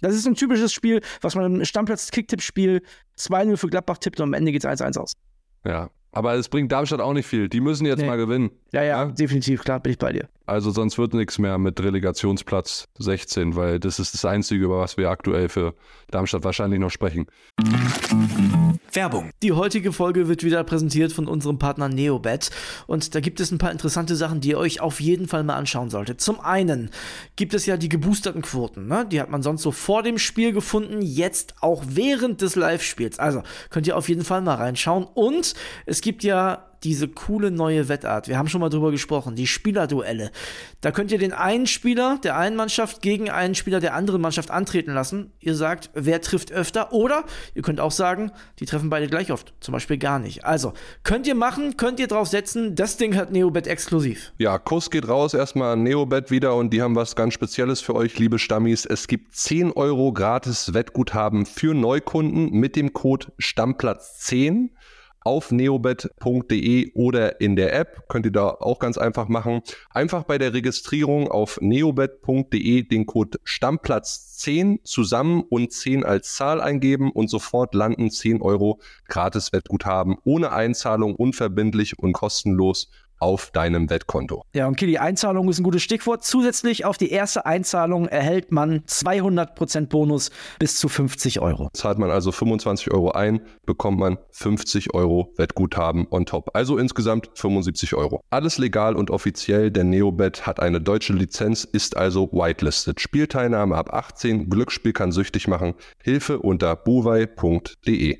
das 0.00 0.14
ist 0.14 0.26
ein 0.26 0.34
typisches 0.34 0.72
Spiel, 0.72 1.00
was 1.20 1.34
man 1.34 1.56
im 1.56 1.64
Stammplatz-Kicktipp-Spiel 1.64 2.82
2-0 3.18 3.56
für 3.56 3.68
Gladbach 3.68 3.98
tippt 3.98 4.20
und 4.20 4.28
am 4.28 4.34
Ende 4.34 4.52
geht 4.52 4.64
es 4.64 4.70
1-1 4.70 4.98
aus. 4.98 5.14
Ja, 5.64 5.90
aber 6.12 6.34
es 6.34 6.48
bringt 6.48 6.70
Darmstadt 6.70 7.00
auch 7.00 7.12
nicht 7.12 7.26
viel. 7.26 7.48
Die 7.48 7.60
müssen 7.60 7.86
jetzt 7.86 8.00
nee. 8.00 8.06
mal 8.06 8.16
gewinnen. 8.16 8.50
Ja, 8.74 8.82
ja, 8.82 9.04
ja, 9.04 9.04
definitiv, 9.04 9.62
klar, 9.62 9.78
bin 9.78 9.92
ich 9.92 9.98
bei 9.98 10.12
dir. 10.12 10.28
Also 10.46 10.72
sonst 10.72 10.98
wird 10.98 11.14
nichts 11.14 11.38
mehr 11.38 11.58
mit 11.58 11.80
Relegationsplatz 11.80 12.88
16, 12.98 13.54
weil 13.54 13.78
das 13.78 14.00
ist 14.00 14.14
das 14.14 14.24
Einzige, 14.24 14.64
über 14.64 14.80
was 14.80 14.96
wir 14.96 15.10
aktuell 15.10 15.48
für 15.48 15.74
Darmstadt 16.10 16.42
wahrscheinlich 16.42 16.80
noch 16.80 16.90
sprechen. 16.90 17.26
Werbung. 18.92 19.30
Die 19.44 19.52
heutige 19.52 19.92
Folge 19.92 20.26
wird 20.26 20.42
wieder 20.42 20.64
präsentiert 20.64 21.12
von 21.12 21.28
unserem 21.28 21.58
Partner 21.58 21.88
Neobet 21.88 22.50
und 22.88 23.14
da 23.14 23.20
gibt 23.20 23.38
es 23.38 23.52
ein 23.52 23.58
paar 23.58 23.70
interessante 23.70 24.16
Sachen, 24.16 24.40
die 24.40 24.50
ihr 24.50 24.58
euch 24.58 24.80
auf 24.80 25.00
jeden 25.00 25.28
Fall 25.28 25.44
mal 25.44 25.54
anschauen 25.54 25.88
solltet. 25.88 26.20
Zum 26.20 26.40
einen 26.40 26.90
gibt 27.36 27.54
es 27.54 27.66
ja 27.66 27.76
die 27.76 27.88
geboosterten 27.88 28.42
Quoten, 28.42 28.88
ne? 28.88 29.06
die 29.08 29.20
hat 29.20 29.30
man 29.30 29.42
sonst 29.42 29.62
so 29.62 29.70
vor 29.70 30.02
dem 30.02 30.18
Spiel 30.18 30.52
gefunden, 30.52 31.00
jetzt 31.00 31.54
auch 31.60 31.84
während 31.86 32.40
des 32.40 32.56
Live-Spiels. 32.56 33.20
Also 33.20 33.44
könnt 33.70 33.86
ihr 33.86 33.96
auf 33.96 34.08
jeden 34.08 34.24
Fall 34.24 34.42
mal 34.42 34.56
reinschauen 34.56 35.04
und 35.14 35.54
es 35.86 36.00
gibt 36.00 36.24
ja 36.24 36.73
diese 36.84 37.08
coole 37.08 37.50
neue 37.50 37.88
Wettart. 37.88 38.28
Wir 38.28 38.38
haben 38.38 38.48
schon 38.48 38.60
mal 38.60 38.68
drüber 38.68 38.90
gesprochen, 38.90 39.34
die 39.34 39.46
Spielerduelle. 39.46 40.30
Da 40.82 40.90
könnt 40.90 41.10
ihr 41.10 41.18
den 41.18 41.32
einen 41.32 41.66
Spieler 41.66 42.18
der 42.22 42.36
einen 42.36 42.56
Mannschaft 42.56 43.02
gegen 43.02 43.30
einen 43.30 43.54
Spieler 43.54 43.80
der 43.80 43.94
anderen 43.94 44.20
Mannschaft 44.20 44.50
antreten 44.50 44.92
lassen. 44.92 45.32
Ihr 45.40 45.54
sagt, 45.54 45.90
wer 45.94 46.20
trifft 46.20 46.52
öfter 46.52 46.92
oder 46.92 47.24
ihr 47.54 47.62
könnt 47.62 47.80
auch 47.80 47.90
sagen, 47.90 48.30
die 48.60 48.66
treffen 48.66 48.90
beide 48.90 49.08
gleich 49.08 49.32
oft, 49.32 49.54
zum 49.60 49.72
Beispiel 49.72 49.98
gar 49.98 50.18
nicht. 50.18 50.44
Also, 50.44 50.74
könnt 51.02 51.26
ihr 51.26 51.34
machen, 51.34 51.76
könnt 51.76 51.98
ihr 52.00 52.06
drauf 52.06 52.28
setzen, 52.28 52.74
das 52.74 52.96
Ding 52.96 53.16
hat 53.16 53.32
Neobet 53.32 53.66
exklusiv. 53.66 54.32
Ja, 54.38 54.58
Kuss 54.58 54.90
geht 54.90 55.08
raus 55.08 55.34
erstmal 55.34 55.72
an 55.72 55.82
Neobet 55.82 56.30
wieder 56.30 56.54
und 56.54 56.70
die 56.70 56.82
haben 56.82 56.94
was 56.94 57.16
ganz 57.16 57.34
Spezielles 57.34 57.80
für 57.80 57.94
euch, 57.94 58.18
liebe 58.18 58.38
Stammis. 58.38 58.84
Es 58.84 59.06
gibt 59.08 59.34
10 59.34 59.72
Euro 59.72 60.12
gratis 60.12 60.74
Wettguthaben 60.74 61.46
für 61.46 61.74
Neukunden 61.74 62.50
mit 62.50 62.76
dem 62.76 62.92
Code 62.92 63.32
Stammplatz 63.38 64.18
10 64.18 64.70
auf 65.24 65.50
neobet.de 65.50 66.92
oder 66.94 67.40
in 67.40 67.56
der 67.56 67.74
App. 67.74 68.08
Könnt 68.08 68.26
ihr 68.26 68.32
da 68.32 68.48
auch 68.48 68.78
ganz 68.78 68.98
einfach 68.98 69.28
machen. 69.28 69.62
Einfach 69.90 70.24
bei 70.24 70.38
der 70.38 70.52
Registrierung 70.52 71.28
auf 71.28 71.58
neobet.de 71.60 72.82
den 72.82 73.06
Code 73.06 73.38
Stammplatz 73.42 74.36
10 74.36 74.80
zusammen 74.84 75.42
und 75.48 75.72
10 75.72 76.04
als 76.04 76.34
Zahl 76.34 76.60
eingeben 76.60 77.10
und 77.10 77.28
sofort 77.28 77.74
landen 77.74 78.10
10 78.10 78.42
Euro 78.42 78.80
gratis 79.08 79.52
Wettguthaben 79.52 80.16
ohne 80.24 80.52
Einzahlung, 80.52 81.16
unverbindlich 81.16 81.98
und 81.98 82.12
kostenlos 82.12 82.90
auf 83.24 83.50
deinem 83.52 83.88
Wettkonto. 83.88 84.44
Ja, 84.54 84.66
und 84.66 84.76
Kili, 84.76 84.98
Einzahlung 84.98 85.48
ist 85.48 85.58
ein 85.58 85.62
gutes 85.62 85.82
Stichwort. 85.82 86.24
Zusätzlich 86.24 86.84
auf 86.84 86.98
die 86.98 87.10
erste 87.10 87.46
Einzahlung 87.46 88.06
erhält 88.06 88.52
man 88.52 88.80
200% 88.80 89.86
Bonus 89.86 90.30
bis 90.58 90.78
zu 90.78 90.90
50 90.90 91.40
Euro. 91.40 91.70
Zahlt 91.72 91.98
man 91.98 92.10
also 92.10 92.32
25 92.32 92.92
Euro 92.92 93.12
ein, 93.12 93.40
bekommt 93.64 93.98
man 93.98 94.18
50 94.32 94.92
Euro 94.92 95.32
Wettguthaben 95.38 96.06
on 96.10 96.26
top. 96.26 96.50
Also 96.52 96.76
insgesamt 96.76 97.30
75 97.34 97.94
Euro. 97.94 98.20
Alles 98.28 98.58
legal 98.58 98.94
und 98.94 99.10
offiziell. 99.10 99.70
Der 99.70 99.84
Neobet 99.84 100.46
hat 100.46 100.60
eine 100.60 100.82
deutsche 100.82 101.14
Lizenz, 101.14 101.64
ist 101.64 101.96
also 101.96 102.30
whitelisted. 102.30 103.00
Spielteilnahme 103.00 103.74
ab 103.74 103.94
18. 103.94 104.50
Glücksspiel 104.50 104.92
kann 104.92 105.12
süchtig 105.12 105.48
machen. 105.48 105.72
Hilfe 106.02 106.40
unter 106.40 106.76
buwei.de. 106.76 108.18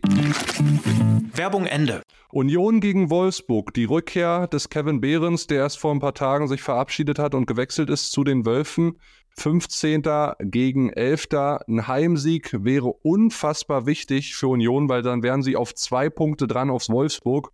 Werbung 1.35 1.67
Ende. 1.67 2.01
Union 2.35 2.81
gegen 2.81 3.11
Wolfsburg. 3.11 3.73
Die 3.75 3.85
Rückkehr 3.85 4.49
des 4.49 4.69
Kevin 4.69 4.94
Behrens, 5.01 5.47
der 5.47 5.59
erst 5.59 5.79
vor 5.79 5.93
ein 5.93 6.01
paar 6.01 6.15
Tagen 6.15 6.49
sich 6.49 6.63
verabschiedet 6.63 7.19
hat 7.19 7.35
und 7.35 7.47
gewechselt 7.47 7.91
ist 7.91 8.13
zu 8.13 8.25
den 8.25 8.47
Wölfen. 8.47 8.99
15. 9.37 10.03
gegen 10.43 10.91
11. 10.91 11.29
Ein 11.67 11.89
Heimsieg 11.89 12.51
wäre 12.65 12.93
unfassbar 13.03 13.87
wichtig 13.87 14.35
für 14.37 14.49
Union, 14.49 14.89
weil 14.89 15.03
dann 15.03 15.23
wären 15.23 15.43
sie 15.43 15.57
auf 15.57 15.75
zwei 15.75 16.09
Punkte 16.09 16.47
dran 16.47 16.71
aufs 16.71 16.89
Wolfsburg 16.89 17.51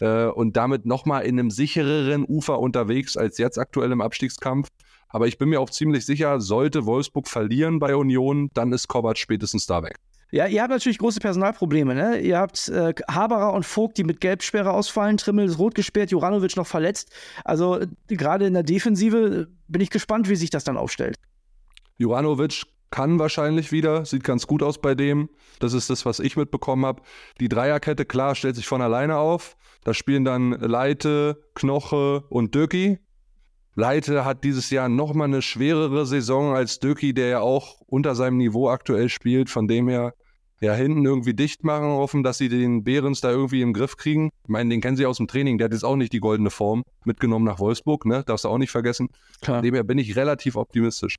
äh, 0.00 0.26
und 0.26 0.56
damit 0.56 0.86
nochmal 0.86 1.24
in 1.24 1.38
einem 1.38 1.50
sichereren 1.50 2.24
Ufer 2.24 2.60
unterwegs 2.60 3.16
als 3.16 3.38
jetzt 3.38 3.58
aktuell 3.58 3.92
im 3.92 4.00
Abstiegskampf. 4.00 4.68
Aber 5.08 5.26
ich 5.26 5.38
bin 5.38 5.48
mir 5.48 5.60
auch 5.60 5.70
ziemlich 5.70 6.04
sicher, 6.06 6.40
sollte 6.40 6.86
Wolfsburg 6.86 7.28
verlieren 7.28 7.78
bei 7.78 7.96
Union, 7.96 8.50
dann 8.54 8.72
ist 8.72 8.88
Kovac 8.88 9.18
spätestens 9.18 9.66
da 9.66 9.82
weg. 9.82 9.96
Ja, 10.30 10.46
ihr 10.46 10.60
habt 10.60 10.70
natürlich 10.70 10.98
große 10.98 11.20
Personalprobleme. 11.20 11.94
Ne? 11.94 12.20
Ihr 12.20 12.38
habt 12.38 12.68
äh, 12.68 12.92
Haberer 13.10 13.54
und 13.54 13.64
Vogt, 13.64 13.96
die 13.96 14.04
mit 14.04 14.20
Gelbsperre 14.20 14.72
ausfallen. 14.72 15.16
Trimmel 15.16 15.46
ist 15.46 15.58
rot 15.58 15.74
gesperrt, 15.74 16.10
Juranovic 16.10 16.56
noch 16.56 16.66
verletzt. 16.66 17.10
Also 17.44 17.80
gerade 18.08 18.46
in 18.46 18.52
der 18.52 18.62
Defensive 18.62 19.48
bin 19.68 19.80
ich 19.80 19.90
gespannt, 19.90 20.28
wie 20.28 20.36
sich 20.36 20.50
das 20.50 20.64
dann 20.64 20.76
aufstellt. 20.76 21.16
Juranovic 21.96 22.64
kann 22.90 23.18
wahrscheinlich 23.18 23.72
wieder, 23.72 24.04
sieht 24.04 24.24
ganz 24.24 24.46
gut 24.46 24.62
aus 24.62 24.80
bei 24.80 24.94
dem. 24.94 25.30
Das 25.60 25.72
ist 25.72 25.90
das, 25.90 26.06
was 26.06 26.20
ich 26.20 26.36
mitbekommen 26.36 26.84
habe. 26.84 27.02
Die 27.40 27.48
Dreierkette, 27.48 28.04
klar, 28.04 28.34
stellt 28.34 28.56
sich 28.56 28.66
von 28.66 28.82
alleine 28.82 29.16
auf. 29.16 29.56
Da 29.84 29.94
spielen 29.94 30.24
dann 30.24 30.52
Leite, 30.52 31.42
Knoche 31.54 32.24
und 32.28 32.54
Döcki. 32.54 32.98
Leite 33.74 34.24
hat 34.24 34.42
dieses 34.42 34.70
Jahr 34.70 34.88
nochmal 34.88 35.28
eine 35.28 35.40
schwerere 35.40 36.04
Saison 36.04 36.54
als 36.54 36.80
Döcki, 36.80 37.14
der 37.14 37.28
ja 37.28 37.40
auch 37.40 37.80
unter 37.86 38.14
seinem 38.14 38.36
Niveau 38.36 38.68
aktuell 38.68 39.08
spielt. 39.08 39.50
Von 39.50 39.68
dem 39.68 39.88
her 39.88 40.14
ja 40.60 40.74
hinten 40.74 41.04
irgendwie 41.04 41.34
dicht 41.34 41.64
machen, 41.64 41.86
hoffen, 41.86 42.22
dass 42.22 42.38
sie 42.38 42.48
den 42.48 42.84
Behrens 42.84 43.20
da 43.20 43.30
irgendwie 43.30 43.62
im 43.62 43.72
Griff 43.72 43.96
kriegen. 43.96 44.30
Ich 44.42 44.48
meine, 44.48 44.70
den 44.70 44.80
kennen 44.80 44.96
sie 44.96 45.06
aus 45.06 45.18
dem 45.18 45.28
Training, 45.28 45.58
der 45.58 45.66
hat 45.66 45.72
jetzt 45.72 45.84
auch 45.84 45.96
nicht 45.96 46.12
die 46.12 46.20
goldene 46.20 46.50
Form 46.50 46.82
mitgenommen 47.04 47.44
nach 47.44 47.58
Wolfsburg, 47.58 48.06
ne? 48.06 48.24
Darfst 48.26 48.44
du 48.44 48.48
auch 48.48 48.58
nicht 48.58 48.70
vergessen. 48.70 49.08
Klar. 49.40 49.62
Dem 49.62 49.74
her 49.74 49.84
bin 49.84 49.98
ich 49.98 50.16
relativ 50.16 50.56
optimistisch. 50.56 51.16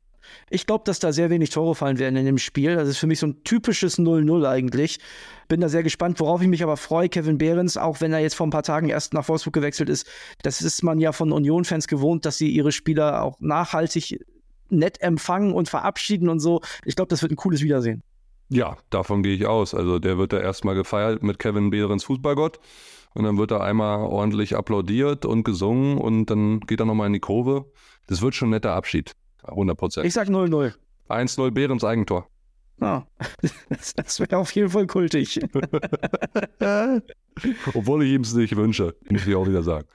Ich 0.50 0.65
glaube, 0.65 0.84
dass 0.86 1.00
da 1.00 1.13
sehr 1.13 1.29
wenig 1.29 1.50
Tore 1.50 1.75
fallen 1.75 2.00
werden 2.00 2.15
in 2.15 2.25
dem 2.25 2.38
Spiel. 2.38 2.75
Das 2.75 2.88
ist 2.88 2.98
für 2.98 3.08
mich 3.08 3.19
so 3.19 3.27
ein 3.27 3.43
typisches 3.43 3.98
0-0 3.98 4.48
eigentlich. 4.48 5.00
Bin 5.48 5.62
da 5.62 5.69
sehr 5.69 5.84
gespannt, 5.84 6.19
worauf 6.19 6.41
ich 6.41 6.48
mich 6.48 6.63
aber 6.63 6.77
freue. 6.77 7.10
Kevin 7.10 7.38
Behrens, 7.38 7.77
auch 7.77 8.01
wenn 8.01 8.13
er 8.13 8.19
jetzt 8.19 8.36
vor 8.36 8.46
ein 8.46 8.51
paar 8.51 8.63
Tagen 8.63 8.89
erst 8.89 9.13
nach 9.13 9.27
Wolfsburg 9.29 9.53
gewechselt 9.53 9.89
ist, 9.89 10.08
das 10.43 10.62
ist 10.62 10.84
man 10.84 11.00
ja 11.00 11.12
von 11.12 11.31
Union-Fans 11.31 11.88
gewohnt, 11.88 12.25
dass 12.25 12.38
sie 12.38 12.50
ihre 12.50 12.72
Spieler 12.72 13.24
auch 13.24 13.39
nachhaltig 13.39 14.19
nett 14.69 15.01
empfangen 15.01 15.53
und 15.53 15.69
verabschieden 15.69 16.29
und 16.29 16.39
so. 16.39 16.62
Ich 16.86 16.96
glaube, 16.96 17.10
das 17.10 17.22
wird 17.22 17.31
ein 17.31 17.38
cooles 17.38 17.62
Wiedersehen. 17.62 18.03
Ja, 18.50 18.77
davon 18.89 19.24
gehe 19.24 19.36
ich 19.36 19.46
aus. 19.46 19.74
Also 19.75 20.00
der 20.00 20.18
wird 20.18 20.34
da 20.34 20.39
erstmal 20.39 20.75
gefeiert 20.75 21.22
mit 21.24 21.39
Kevin 21.39 21.70
Behrens 21.70 22.03
Fußballgott. 22.03 22.60
Und 23.13 23.24
dann 23.24 23.38
wird 23.38 23.51
er 23.51 23.62
einmal 23.62 24.00
ordentlich 24.00 24.56
applaudiert 24.56 25.25
und 25.25 25.44
gesungen 25.44 25.98
und 25.98 26.27
dann 26.27 26.60
geht 26.62 26.79
er 26.79 26.86
nochmal 26.86 27.08
in 27.08 27.13
die 27.13 27.20
Kurve. 27.20 27.65
Das 28.08 28.22
wird 28.22 28.36
schon 28.36 28.50
ein 28.50 28.51
netter 28.51 28.74
Abschied. 28.74 29.15
100 29.44 29.77
Prozent. 29.77 30.06
Ich 30.06 30.13
sag 30.13 30.27
0-0. 30.27 30.74
1-0 31.10 31.51
Behrens 31.51 31.84
Eigentor. 31.84 32.27
Ah, 32.81 33.03
das, 33.69 33.93
das 33.95 34.19
wäre 34.19 34.38
auf 34.38 34.51
jeden 34.51 34.69
Fall 34.69 34.88
kultig. 34.88 35.39
Obwohl 37.74 38.03
ich 38.03 38.12
ihm 38.12 38.21
es 38.21 38.33
nicht 38.33 38.55
wünsche, 38.55 38.95
muss 39.09 39.27
ich 39.27 39.36
auch 39.36 39.48
wieder 39.48 39.63
sagen. 39.63 39.88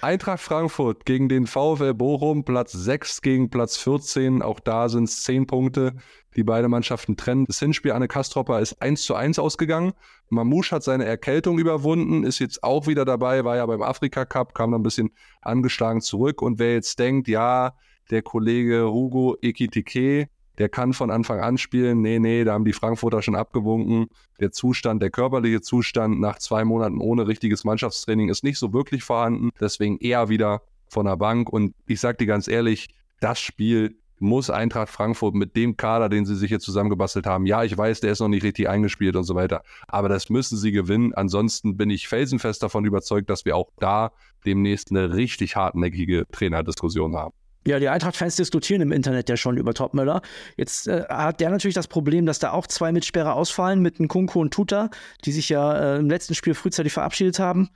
Eintracht 0.00 0.40
Frankfurt 0.40 1.04
gegen 1.04 1.28
den 1.28 1.46
VfL 1.46 1.94
Bochum, 1.94 2.44
Platz 2.44 2.72
6 2.72 3.20
gegen 3.20 3.50
Platz 3.50 3.76
14. 3.78 4.42
Auch 4.42 4.60
da 4.60 4.88
sind 4.88 5.04
es 5.04 5.22
10 5.22 5.46
Punkte, 5.46 5.94
die 6.36 6.44
beide 6.44 6.68
Mannschaften 6.68 7.16
trennen. 7.16 7.46
Das 7.46 7.58
Hinspiel 7.58 7.92
Anne 7.92 8.08
Kastropper 8.08 8.60
ist 8.60 8.80
1 8.80 9.02
zu 9.02 9.14
1 9.14 9.38
ausgegangen. 9.38 9.92
Mamouche 10.28 10.76
hat 10.76 10.82
seine 10.82 11.04
Erkältung 11.04 11.58
überwunden, 11.58 12.24
ist 12.24 12.38
jetzt 12.38 12.62
auch 12.62 12.86
wieder 12.86 13.04
dabei, 13.04 13.44
war 13.44 13.56
ja 13.56 13.66
beim 13.66 13.82
Afrika 13.82 14.24
Cup, 14.24 14.54
kam 14.54 14.70
dann 14.70 14.80
ein 14.80 14.84
bisschen 14.84 15.10
angeschlagen 15.40 16.00
zurück. 16.00 16.42
Und 16.42 16.58
wer 16.58 16.74
jetzt 16.74 16.98
denkt, 16.98 17.28
ja, 17.28 17.74
der 18.10 18.22
Kollege 18.22 18.90
Hugo 18.90 19.36
Ekitike, 19.42 20.28
der 20.62 20.68
kann 20.68 20.92
von 20.92 21.10
Anfang 21.10 21.40
an 21.40 21.58
spielen. 21.58 22.02
Nee, 22.02 22.20
nee, 22.20 22.44
da 22.44 22.52
haben 22.52 22.64
die 22.64 22.72
Frankfurter 22.72 23.20
schon 23.20 23.34
abgewunken. 23.34 24.06
Der 24.38 24.52
Zustand, 24.52 25.02
der 25.02 25.10
körperliche 25.10 25.60
Zustand 25.60 26.20
nach 26.20 26.38
zwei 26.38 26.64
Monaten 26.64 27.00
ohne 27.00 27.26
richtiges 27.26 27.64
Mannschaftstraining 27.64 28.28
ist 28.28 28.44
nicht 28.44 28.60
so 28.60 28.72
wirklich 28.72 29.02
vorhanden. 29.02 29.50
Deswegen 29.60 29.98
eher 29.98 30.28
wieder 30.28 30.62
von 30.88 31.06
der 31.06 31.16
Bank. 31.16 31.52
Und 31.52 31.74
ich 31.88 31.98
sag 31.98 32.18
dir 32.18 32.26
ganz 32.26 32.46
ehrlich, 32.46 32.94
das 33.18 33.40
Spiel 33.40 33.98
muss 34.20 34.50
Eintracht 34.50 34.88
Frankfurt 34.88 35.34
mit 35.34 35.56
dem 35.56 35.76
Kader, 35.76 36.08
den 36.08 36.26
sie 36.26 36.36
sich 36.36 36.50
hier 36.50 36.60
zusammengebastelt 36.60 37.26
haben, 37.26 37.44
ja, 37.44 37.64
ich 37.64 37.76
weiß, 37.76 37.98
der 37.98 38.12
ist 38.12 38.20
noch 38.20 38.28
nicht 38.28 38.44
richtig 38.44 38.68
eingespielt 38.68 39.16
und 39.16 39.24
so 39.24 39.34
weiter, 39.34 39.64
aber 39.88 40.08
das 40.08 40.30
müssen 40.30 40.56
sie 40.56 40.70
gewinnen. 40.70 41.12
Ansonsten 41.12 41.76
bin 41.76 41.90
ich 41.90 42.06
felsenfest 42.06 42.62
davon 42.62 42.84
überzeugt, 42.84 43.28
dass 43.30 43.44
wir 43.44 43.56
auch 43.56 43.70
da 43.80 44.12
demnächst 44.46 44.92
eine 44.92 45.12
richtig 45.12 45.56
hartnäckige 45.56 46.26
Trainerdiskussion 46.30 47.16
haben. 47.16 47.34
Ja, 47.66 47.78
die 47.78 47.88
Eintracht-Fans 47.88 48.36
diskutieren 48.36 48.80
im 48.80 48.90
Internet 48.90 49.28
ja 49.28 49.36
schon 49.36 49.56
über 49.56 49.72
Topmüller. 49.72 50.22
Jetzt 50.56 50.88
äh, 50.88 51.04
hat 51.08 51.40
der 51.40 51.50
natürlich 51.50 51.74
das 51.74 51.86
Problem, 51.86 52.26
dass 52.26 52.40
da 52.40 52.50
auch 52.52 52.66
zwei 52.66 52.90
Mitsperre 52.90 53.34
ausfallen 53.34 53.80
mit 53.80 54.00
Nkunku 54.00 54.40
und 54.40 54.52
Tuta, 54.52 54.90
die 55.24 55.32
sich 55.32 55.48
ja 55.48 55.94
äh, 55.94 55.98
im 55.98 56.10
letzten 56.10 56.34
Spiel 56.34 56.54
frühzeitig 56.54 56.92
verabschiedet 56.92 57.38
haben. 57.38 57.70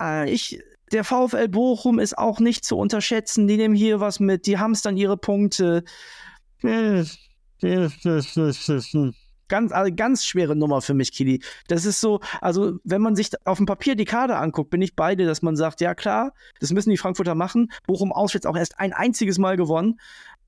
Äh, 0.00 0.30
ich, 0.30 0.60
der 0.92 1.02
VfL 1.04 1.48
Bochum 1.48 1.98
ist 1.98 2.16
auch 2.16 2.38
nicht 2.38 2.64
zu 2.64 2.76
unterschätzen. 2.76 3.48
Die 3.48 3.56
nehmen 3.56 3.74
hier 3.74 3.98
was 3.98 4.20
mit, 4.20 4.46
die 4.46 4.56
dann 4.84 4.96
ihre 4.96 5.16
Punkte 5.16 5.82
ganz, 9.50 9.72
also 9.72 9.92
ganz 9.94 10.24
schwere 10.24 10.56
Nummer 10.56 10.80
für 10.80 10.94
mich, 10.94 11.12
Kili. 11.12 11.42
Das 11.68 11.84
ist 11.84 12.00
so, 12.00 12.20
also 12.40 12.78
wenn 12.84 13.02
man 13.02 13.16
sich 13.16 13.30
auf 13.44 13.58
dem 13.58 13.66
Papier 13.66 13.94
die 13.94 14.06
Kader 14.06 14.40
anguckt, 14.40 14.70
bin 14.70 14.80
ich 14.80 14.96
beide, 14.96 15.26
dass 15.26 15.42
man 15.42 15.56
sagt, 15.56 15.82
ja 15.82 15.94
klar, 15.94 16.32
das 16.60 16.72
müssen 16.72 16.88
die 16.88 16.96
Frankfurter 16.96 17.34
machen. 17.34 17.70
Bochum 17.86 18.12
auswärts 18.12 18.46
auch 18.46 18.56
erst 18.56 18.78
ein 18.78 18.94
einziges 18.94 19.38
Mal 19.38 19.58
gewonnen. 19.58 20.00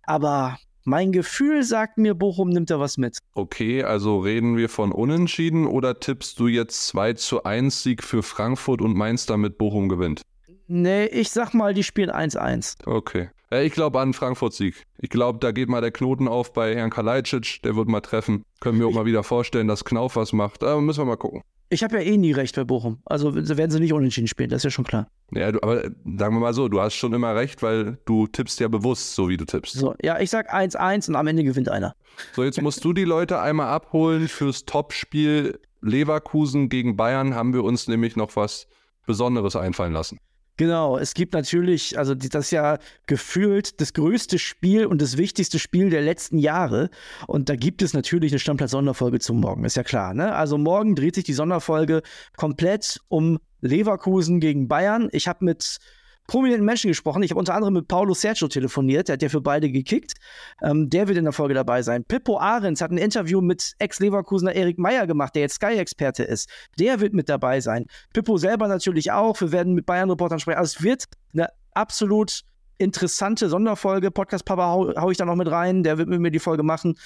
Aber 0.05 0.59
mein 0.85 1.13
Gefühl 1.13 1.63
sagt 1.63 1.99
mir, 1.99 2.15
Bochum 2.15 2.49
nimmt 2.49 2.71
da 2.71 2.81
was 2.81 2.97
mit. 2.97 3.19
Okay, 3.35 3.85
also 3.85 4.19
reden 4.19 4.57
wir 4.57 4.69
von 4.69 4.91
Unentschieden 4.91 5.67
oder 5.67 6.01
tippst 6.01 6.41
du 6.41 6.49
jetzt 6.49 6.87
2 6.89 7.13
zu 7.15 7.45
1 7.45 7.83
Sieg 7.83 8.03
für 8.03 8.23
Frankfurt 8.23 8.81
und 8.81 8.97
meinst 8.97 9.31
damit 9.31 9.59
Bochum 9.59 9.89
gewinnt? 9.89 10.23
Nee, 10.67 11.07
ich 11.07 11.31
sag 11.31 11.55
mal, 11.55 11.75
die 11.75 11.83
spielen 11.83 12.11
1-1. 12.11 12.87
Okay. 12.87 13.29
Ja, 13.53 13.61
ich 13.61 13.75
glaube 13.75 14.01
an 14.01 14.15
Frankfurt-Sieg. 14.15 14.87
Ich 14.99 15.11
glaube, 15.11 15.39
da 15.39 15.53
geht 15.53 15.69
mal 15.69 15.83
der 15.83 15.91
Knoten 15.91 16.27
auf 16.27 16.55
bei 16.55 16.75
Herrn 16.75 16.89
Kalajdzic. 16.89 17.61
Der 17.63 17.77
wird 17.77 17.87
mal 17.87 18.01
treffen. 18.01 18.45
Können 18.61 18.79
wir 18.79 18.87
auch 18.87 18.95
mal 18.95 19.05
wieder 19.05 19.23
vorstellen, 19.23 19.69
dass 19.69 19.85
Knauf 19.85 20.17
was 20.17 20.33
macht. 20.33 20.65
Aber 20.65 20.81
müssen 20.81 21.03
wir 21.03 21.05
mal 21.05 21.17
gucken. 21.17 21.43
Ich 21.69 21.85
habe 21.85 21.97
ja 21.97 22.01
eh 22.01 22.17
nie 22.17 22.33
recht 22.33 22.57
bei 22.57 22.65
Bochum. 22.65 23.03
Also 23.05 23.35
werden 23.35 23.71
sie 23.71 23.79
nicht 23.79 23.93
unentschieden 23.93 24.27
spielen, 24.27 24.49
das 24.49 24.61
ist 24.61 24.65
ja 24.65 24.71
schon 24.71 24.87
klar. 24.87 25.07
Ja, 25.33 25.53
du, 25.53 25.63
aber 25.63 25.83
sagen 25.83 26.35
wir 26.35 26.41
mal 26.41 26.55
so, 26.55 26.69
du 26.69 26.81
hast 26.81 26.95
schon 26.95 27.13
immer 27.13 27.35
recht, 27.35 27.63
weil 27.63 27.99
du 28.07 28.27
tippst 28.27 28.59
ja 28.59 28.69
bewusst, 28.69 29.15
so 29.15 29.29
wie 29.29 29.37
du 29.37 29.45
tippst. 29.45 29.75
So, 29.75 29.95
ja, 30.03 30.19
ich 30.19 30.31
sag 30.31 30.55
1-1 30.55 31.11
und 31.11 31.17
am 31.17 31.27
Ende 31.27 31.45
gewinnt 31.45 31.69
einer. 31.69 31.95
So, 32.33 32.45
jetzt 32.45 32.61
musst 32.63 32.83
du 32.85 32.95
die 32.95 33.05
Leute 33.05 33.41
einmal 33.41 33.69
abholen 33.69 34.29
fürs 34.29 34.65
Topspiel 34.65 35.61
Leverkusen 35.83 36.71
gegen 36.71 36.97
Bayern. 36.97 37.35
Haben 37.35 37.53
wir 37.53 37.65
uns 37.65 37.87
nämlich 37.87 38.17
noch 38.17 38.35
was 38.37 38.67
Besonderes 39.07 39.57
einfallen 39.57 39.93
lassen. 39.93 40.19
Genau, 40.63 40.97
es 40.97 41.15
gibt 41.15 41.35
natürlich, 41.35 41.99
also 41.99 42.15
das 42.15 42.45
ist 42.45 42.51
ja 42.53 42.79
gefühlt 43.07 43.81
das 43.81 43.95
größte 43.95 44.39
Spiel 44.39 44.87
und 44.87 45.03
das 45.03 45.17
wichtigste 45.17 45.59
Spiel 45.59 45.91
der 45.91 46.03
letzten 46.03 46.39
Jahre. 46.39 46.89
Und 47.27 47.49
da 47.49 47.57
gibt 47.57 47.83
es 47.83 47.95
natürlich 47.95 48.31
eine 48.31 48.39
Stammplatz-Sonderfolge 48.39 49.19
zum 49.19 49.41
Morgen, 49.41 49.65
ist 49.65 49.75
ja 49.75 49.83
klar. 49.83 50.15
Ne? 50.15 50.33
Also 50.33 50.59
morgen 50.59 50.95
dreht 50.95 51.17
sich 51.17 51.25
die 51.25 51.33
Sonderfolge 51.33 52.03
komplett 52.37 53.01
um 53.09 53.41
Leverkusen 53.61 54.39
gegen 54.39 54.69
Bayern. 54.69 55.09
Ich 55.11 55.27
habe 55.27 55.45
mit 55.45 55.79
prominenten 56.27 56.65
Menschen 56.65 56.89
gesprochen. 56.89 57.23
Ich 57.23 57.31
habe 57.31 57.39
unter 57.39 57.55
anderem 57.55 57.75
mit 57.75 57.89
Paulo 57.89 58.15
Sergio 58.15 58.49
telefoniert, 58.49 59.09
der 59.09 59.15
hat 59.15 59.23
ja 59.23 59.29
für 59.29 59.41
beide 59.41 59.71
gekickt. 59.71 60.15
Ähm, 60.63 60.89
der 60.89 61.09
wird 61.09 61.19
in 61.19 61.25
der 61.25 61.33
Folge 61.33 61.55
dabei 61.55 61.83
sein. 61.83 62.05
Pippo 62.05 62.39
Ahrens 62.39 62.81
hat 62.81 62.91
ein 62.91 62.99
Interview 62.99 63.41
mit 63.41 63.75
Ex-Leverkusener 63.79 64.55
Erik 64.55 64.79
Meyer 64.79 65.07
gemacht, 65.07 65.35
der 65.35 65.43
jetzt 65.43 65.55
Sky-Experte 65.55 66.23
ist. 66.25 66.49
Der 66.79 67.01
wird 67.01 67.15
mit 67.15 67.29
dabei 67.29 67.61
sein. 67.61 67.87
Pippo 68.13 68.37
selber 68.37 68.69
natürlich 68.69 69.13
auch. 69.13 69.41
Wir 69.41 69.53
werden 69.53 69.75
mit 69.75 69.87
Bayern-Reportern 69.87 70.39
sprechen. 70.39 70.59
Also 70.59 70.77
es 70.79 70.85
wird 70.85 71.05
eine 71.35 71.49
absolut 71.75 72.43
interessante 72.79 73.49
Sonderfolge. 73.49 74.11
Podcast 74.11 74.45
Papa 74.45 74.67
hau, 74.67 74.95
hau 74.97 75.11
ich 75.11 75.19
da 75.19 75.25
noch 75.25 75.37
mit 75.37 75.51
rein. 75.51 75.83
Der 75.83 75.99
wird 75.99 76.09
mit 76.09 76.21
mir 76.21 76.31
die 76.31 76.39
Folge 76.39 76.63
machen. 76.63 76.97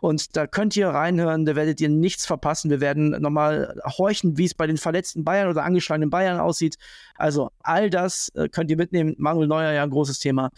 Und 0.00 0.36
da 0.36 0.46
könnt 0.46 0.76
ihr 0.76 0.88
reinhören, 0.88 1.46
da 1.46 1.56
werdet 1.56 1.80
ihr 1.80 1.88
nichts 1.88 2.26
verpassen. 2.26 2.70
Wir 2.70 2.80
werden 2.80 3.10
nochmal 3.22 3.80
horchen, 3.98 4.36
wie 4.36 4.44
es 4.44 4.54
bei 4.54 4.66
den 4.66 4.76
verletzten 4.76 5.24
Bayern 5.24 5.48
oder 5.48 5.64
angeschlagenen 5.64 6.10
Bayern 6.10 6.38
aussieht. 6.38 6.76
Also 7.14 7.50
all 7.60 7.88
das 7.90 8.28
äh, 8.34 8.48
könnt 8.48 8.70
ihr 8.70 8.76
mitnehmen. 8.76 9.14
Manuel 9.18 9.48
Neuer 9.48 9.72
ja 9.72 9.82
ein 9.82 9.90
großes 9.90 10.18
Thema. 10.18 10.50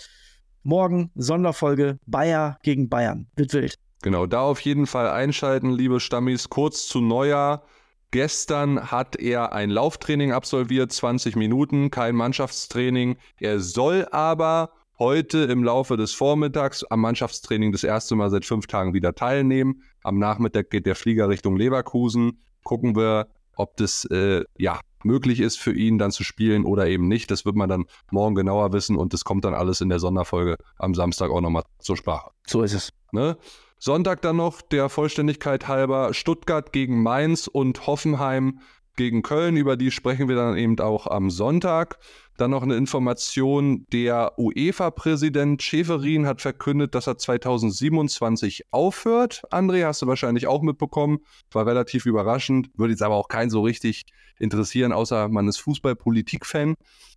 Morgen 0.63 1.11
Sonderfolge 1.15 1.99
Bayer 2.07 2.59
gegen 2.63 2.89
Bayern. 2.89 3.29
Wird 3.37 3.53
wild. 3.53 3.79
Genau, 4.03 4.27
da 4.27 4.43
auf 4.43 4.61
jeden 4.61 4.87
Fall 4.87 5.09
einschalten, 5.09 5.71
liebe 5.71 6.01
Stammis. 6.01 6.49
Kurz 6.49 6.87
zu 6.87 7.01
Neuer. 7.01 7.63
Gestern 8.11 8.91
hat 8.91 9.17
er 9.17 9.53
ein 9.53 9.69
Lauftraining 9.69 10.33
absolviert, 10.33 10.93
20 10.93 11.37
Minuten, 11.37 11.91
kein 11.91 12.15
Mannschaftstraining. 12.17 13.19
Er 13.39 13.61
soll 13.61 14.09
aber 14.11 14.71
heute 14.99 15.41
im 15.41 15.63
Laufe 15.63 15.99
des 15.99 16.13
Vormittags 16.15 16.85
am 16.85 17.01
Mannschaftstraining 17.01 17.71
das 17.71 17.85
erste 17.85 18.17
Mal 18.17 18.31
seit 18.31 18.47
fünf 18.47 18.67
Tagen 18.67 18.95
wieder 18.95 19.15
teilnehmen. 19.15 19.83
Am 20.03 20.19
Nachmittag 20.19 20.71
geht 20.71 20.87
der 20.87 20.95
Flieger 20.95 21.29
Richtung 21.29 21.57
Leverkusen. 21.57 22.41
Gucken 22.65 22.97
wir, 22.97 23.29
ob 23.57 23.77
das 23.77 24.07
äh, 24.07 24.45
ja 24.57 24.81
möglich 25.05 25.41
ist 25.41 25.59
für 25.59 25.73
ihn 25.73 25.99
dann 25.99 26.11
zu 26.11 26.25
spielen 26.25 26.65
oder 26.65 26.87
eben 26.87 27.09
nicht. 27.09 27.31
Das 27.31 27.45
wird 27.45 27.57
man 27.57 27.69
dann 27.69 27.85
morgen 28.11 28.35
genauer 28.35 28.73
wissen 28.73 28.97
und 28.97 29.13
das 29.13 29.25
kommt 29.25 29.45
dann 29.45 29.55
alles 29.55 29.81
in 29.81 29.91
der 29.91 29.99
Sonderfolge 29.99 30.57
am 30.79 30.95
Samstag 30.95 31.31
auch 31.31 31.41
nochmal 31.41 31.65
zur 31.79 31.97
Sprache. 31.97 32.31
So 32.47 32.63
ist 32.63 32.73
es. 32.73 32.91
Ne? 33.13 33.37
Sonntag 33.79 34.23
dann 34.23 34.37
noch 34.37 34.61
der 34.61 34.89
Vollständigkeit 34.89 35.69
halber 35.69 36.13
Stuttgart 36.13 36.73
gegen 36.73 37.03
Mainz 37.03 37.47
und 37.47 37.87
Hoffenheim 37.87 38.61
gegen 38.99 39.23
Köln. 39.23 39.57
Über 39.57 39.79
die 39.79 39.91
sprechen 39.91 40.29
wir 40.29 40.37
dann 40.37 40.59
eben 40.59 40.79
auch 40.81 41.07
am 41.07 41.31
Sonntag. 41.31 41.99
Dann 42.37 42.51
noch 42.51 42.63
eine 42.63 42.77
Information, 42.77 43.87
der 43.93 44.39
UEFA-Präsident 44.39 45.63
Schäferin 45.63 46.27
hat 46.27 46.43
verkündet, 46.43 46.95
dass 46.95 47.07
er 47.07 47.17
2027 47.17 48.67
aufhört. 48.71 49.43
André, 49.51 49.87
hast 49.87 50.03
du 50.03 50.07
wahrscheinlich 50.07 50.47
auch 50.47 50.63
mitbekommen, 50.63 51.19
war 51.51 51.67
relativ 51.67 52.07
überraschend, 52.07 52.71
würde 52.77 52.93
jetzt 52.93 53.03
aber 53.03 53.17
auch 53.17 53.29
keinen 53.29 53.51
so 53.51 53.63
richtig 53.63 54.05
interessieren, 54.39 54.93
außer 54.93 55.29
man 55.29 55.49
ist 55.49 55.57
Fußball-Politik-Fan. 55.59 56.75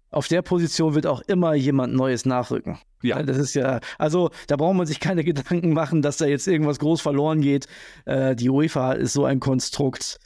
Auf 0.09 0.27
der 0.27 0.41
Position 0.41 0.95
wird 0.95 1.05
auch 1.05 1.21
immer 1.21 1.53
jemand 1.53 1.93
Neues 1.93 2.25
nachrücken. 2.25 2.79
Ja. 3.03 3.21
Das 3.23 3.37
ist 3.37 3.53
ja, 3.53 3.79
also 3.97 4.31
da 4.47 4.57
braucht 4.57 4.75
man 4.75 4.87
sich 4.87 4.99
keine 4.99 5.23
Gedanken 5.25 5.73
machen, 5.73 6.01
dass 6.01 6.17
da 6.17 6.25
jetzt 6.25 6.47
irgendwas 6.47 6.79
groß 6.79 6.99
verloren 6.99 7.41
geht. 7.41 7.67
Äh, 8.05 8.35
die 8.35 8.49
UEFA 8.49 8.93
ist 8.93 9.13
so 9.13 9.25
ein 9.25 9.39
Konstrukt. 9.39 10.19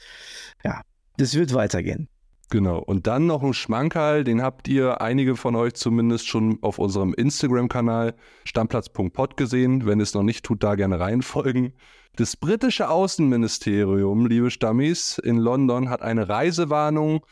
Ja, 0.63 0.81
das 1.17 1.35
wird 1.35 1.53
weitergehen. 1.53 2.07
Genau. 2.49 2.77
Und 2.77 3.07
dann 3.07 3.25
noch 3.25 3.41
ein 3.41 3.53
Schmankerl, 3.53 4.23
den 4.23 4.41
habt 4.41 4.67
ihr 4.67 5.01
einige 5.01 5.35
von 5.35 5.55
euch 5.55 5.73
zumindest 5.73 6.27
schon 6.27 6.59
auf 6.61 6.77
unserem 6.77 7.13
Instagram-Kanal 7.13 8.13
stammplatz.pod 8.43 9.35
gesehen. 9.35 9.85
Wenn 9.85 9.99
es 9.99 10.13
noch 10.13 10.23
nicht 10.23 10.45
tut, 10.45 10.63
da 10.63 10.75
gerne 10.75 10.99
reinfolgen. 10.99 11.73
Das 12.15 12.37
britische 12.37 12.89
Außenministerium, 12.89 14.27
liebe 14.27 14.51
Stammis, 14.51 15.17
in 15.17 15.37
London 15.37 15.89
hat 15.89 16.01
eine 16.01 16.29
Reisewarnung 16.29 17.25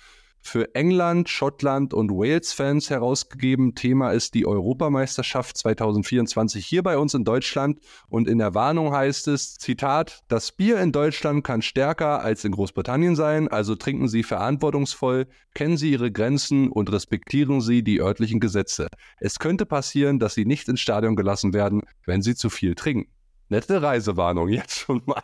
für 0.43 0.75
England, 0.75 1.29
Schottland 1.29 1.93
und 1.93 2.11
Wales-Fans 2.11 2.89
herausgegeben. 2.89 3.75
Thema 3.75 4.11
ist 4.11 4.33
die 4.33 4.45
Europameisterschaft 4.45 5.57
2024 5.57 6.65
hier 6.65 6.83
bei 6.83 6.97
uns 6.97 7.13
in 7.13 7.23
Deutschland. 7.23 7.79
Und 8.09 8.27
in 8.27 8.37
der 8.37 8.53
Warnung 8.53 8.93
heißt 8.93 9.29
es, 9.29 9.57
Zitat, 9.57 10.21
das 10.27 10.51
Bier 10.51 10.79
in 10.81 10.91
Deutschland 10.91 11.43
kann 11.43 11.61
stärker 11.61 12.21
als 12.21 12.43
in 12.43 12.51
Großbritannien 12.51 13.15
sein, 13.15 13.47
also 13.47 13.75
trinken 13.75 14.07
Sie 14.07 14.23
verantwortungsvoll, 14.23 15.27
kennen 15.53 15.77
Sie 15.77 15.91
Ihre 15.91 16.11
Grenzen 16.11 16.69
und 16.69 16.91
respektieren 16.91 17.61
Sie 17.61 17.83
die 17.83 18.01
örtlichen 18.01 18.39
Gesetze. 18.39 18.87
Es 19.19 19.39
könnte 19.39 19.65
passieren, 19.65 20.19
dass 20.19 20.33
Sie 20.33 20.45
nicht 20.45 20.67
ins 20.67 20.81
Stadion 20.81 21.15
gelassen 21.15 21.53
werden, 21.53 21.81
wenn 22.05 22.21
Sie 22.21 22.35
zu 22.35 22.49
viel 22.49 22.75
trinken. 22.75 23.09
Nette 23.49 23.81
Reisewarnung 23.81 24.49
jetzt 24.49 24.79
schon 24.79 25.01
mal. 25.05 25.21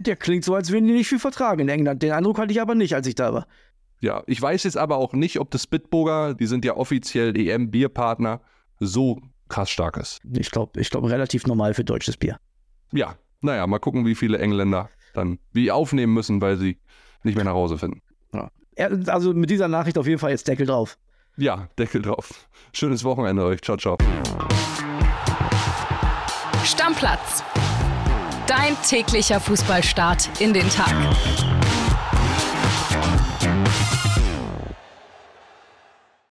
Der 0.00 0.16
klingt 0.16 0.44
so, 0.44 0.54
als 0.54 0.70
würden 0.70 0.86
die 0.86 0.92
nicht 0.92 1.08
viel 1.08 1.18
vertragen 1.18 1.62
in 1.62 1.68
England. 1.68 2.02
Den 2.02 2.12
Eindruck 2.12 2.38
hatte 2.38 2.52
ich 2.52 2.60
aber 2.60 2.74
nicht, 2.74 2.94
als 2.94 3.06
ich 3.06 3.14
da 3.14 3.32
war. 3.32 3.46
Ja, 4.00 4.22
ich 4.26 4.40
weiß 4.40 4.64
jetzt 4.64 4.76
aber 4.76 4.96
auch 4.96 5.12
nicht, 5.12 5.38
ob 5.40 5.50
das 5.50 5.66
Bitburger, 5.66 6.34
die 6.34 6.46
sind 6.46 6.64
ja 6.64 6.76
offiziell 6.76 7.36
EM-Bierpartner, 7.36 8.40
so 8.78 9.20
krass 9.48 9.70
stark 9.70 9.98
ist. 9.98 10.20
Ich 10.24 10.50
glaube, 10.50 10.80
ich 10.80 10.90
glaub, 10.90 11.04
relativ 11.04 11.46
normal 11.46 11.74
für 11.74 11.84
deutsches 11.84 12.16
Bier. 12.16 12.38
Ja, 12.92 13.16
naja, 13.40 13.66
mal 13.66 13.78
gucken, 13.78 14.06
wie 14.06 14.14
viele 14.14 14.38
Engländer 14.38 14.88
dann 15.12 15.38
wie 15.52 15.70
aufnehmen 15.70 16.14
müssen, 16.14 16.40
weil 16.40 16.56
sie 16.56 16.78
nicht 17.24 17.34
mehr 17.34 17.44
nach 17.44 17.52
Hause 17.52 17.78
finden. 17.78 18.00
Ja. 18.32 18.50
Also 19.06 19.34
mit 19.34 19.50
dieser 19.50 19.68
Nachricht 19.68 19.98
auf 19.98 20.06
jeden 20.06 20.18
Fall 20.18 20.30
jetzt 20.30 20.48
Deckel 20.48 20.66
drauf. 20.66 20.98
Ja, 21.36 21.68
Deckel 21.78 22.02
drauf. 22.02 22.48
Schönes 22.72 23.04
Wochenende 23.04 23.44
euch. 23.44 23.60
Ciao, 23.60 23.76
ciao. 23.76 23.98
Stammplatz. 26.64 27.42
Dein 28.46 28.76
täglicher 28.88 29.40
Fußballstart 29.40 30.40
in 30.40 30.52
den 30.52 30.68
Tag. 30.68 30.94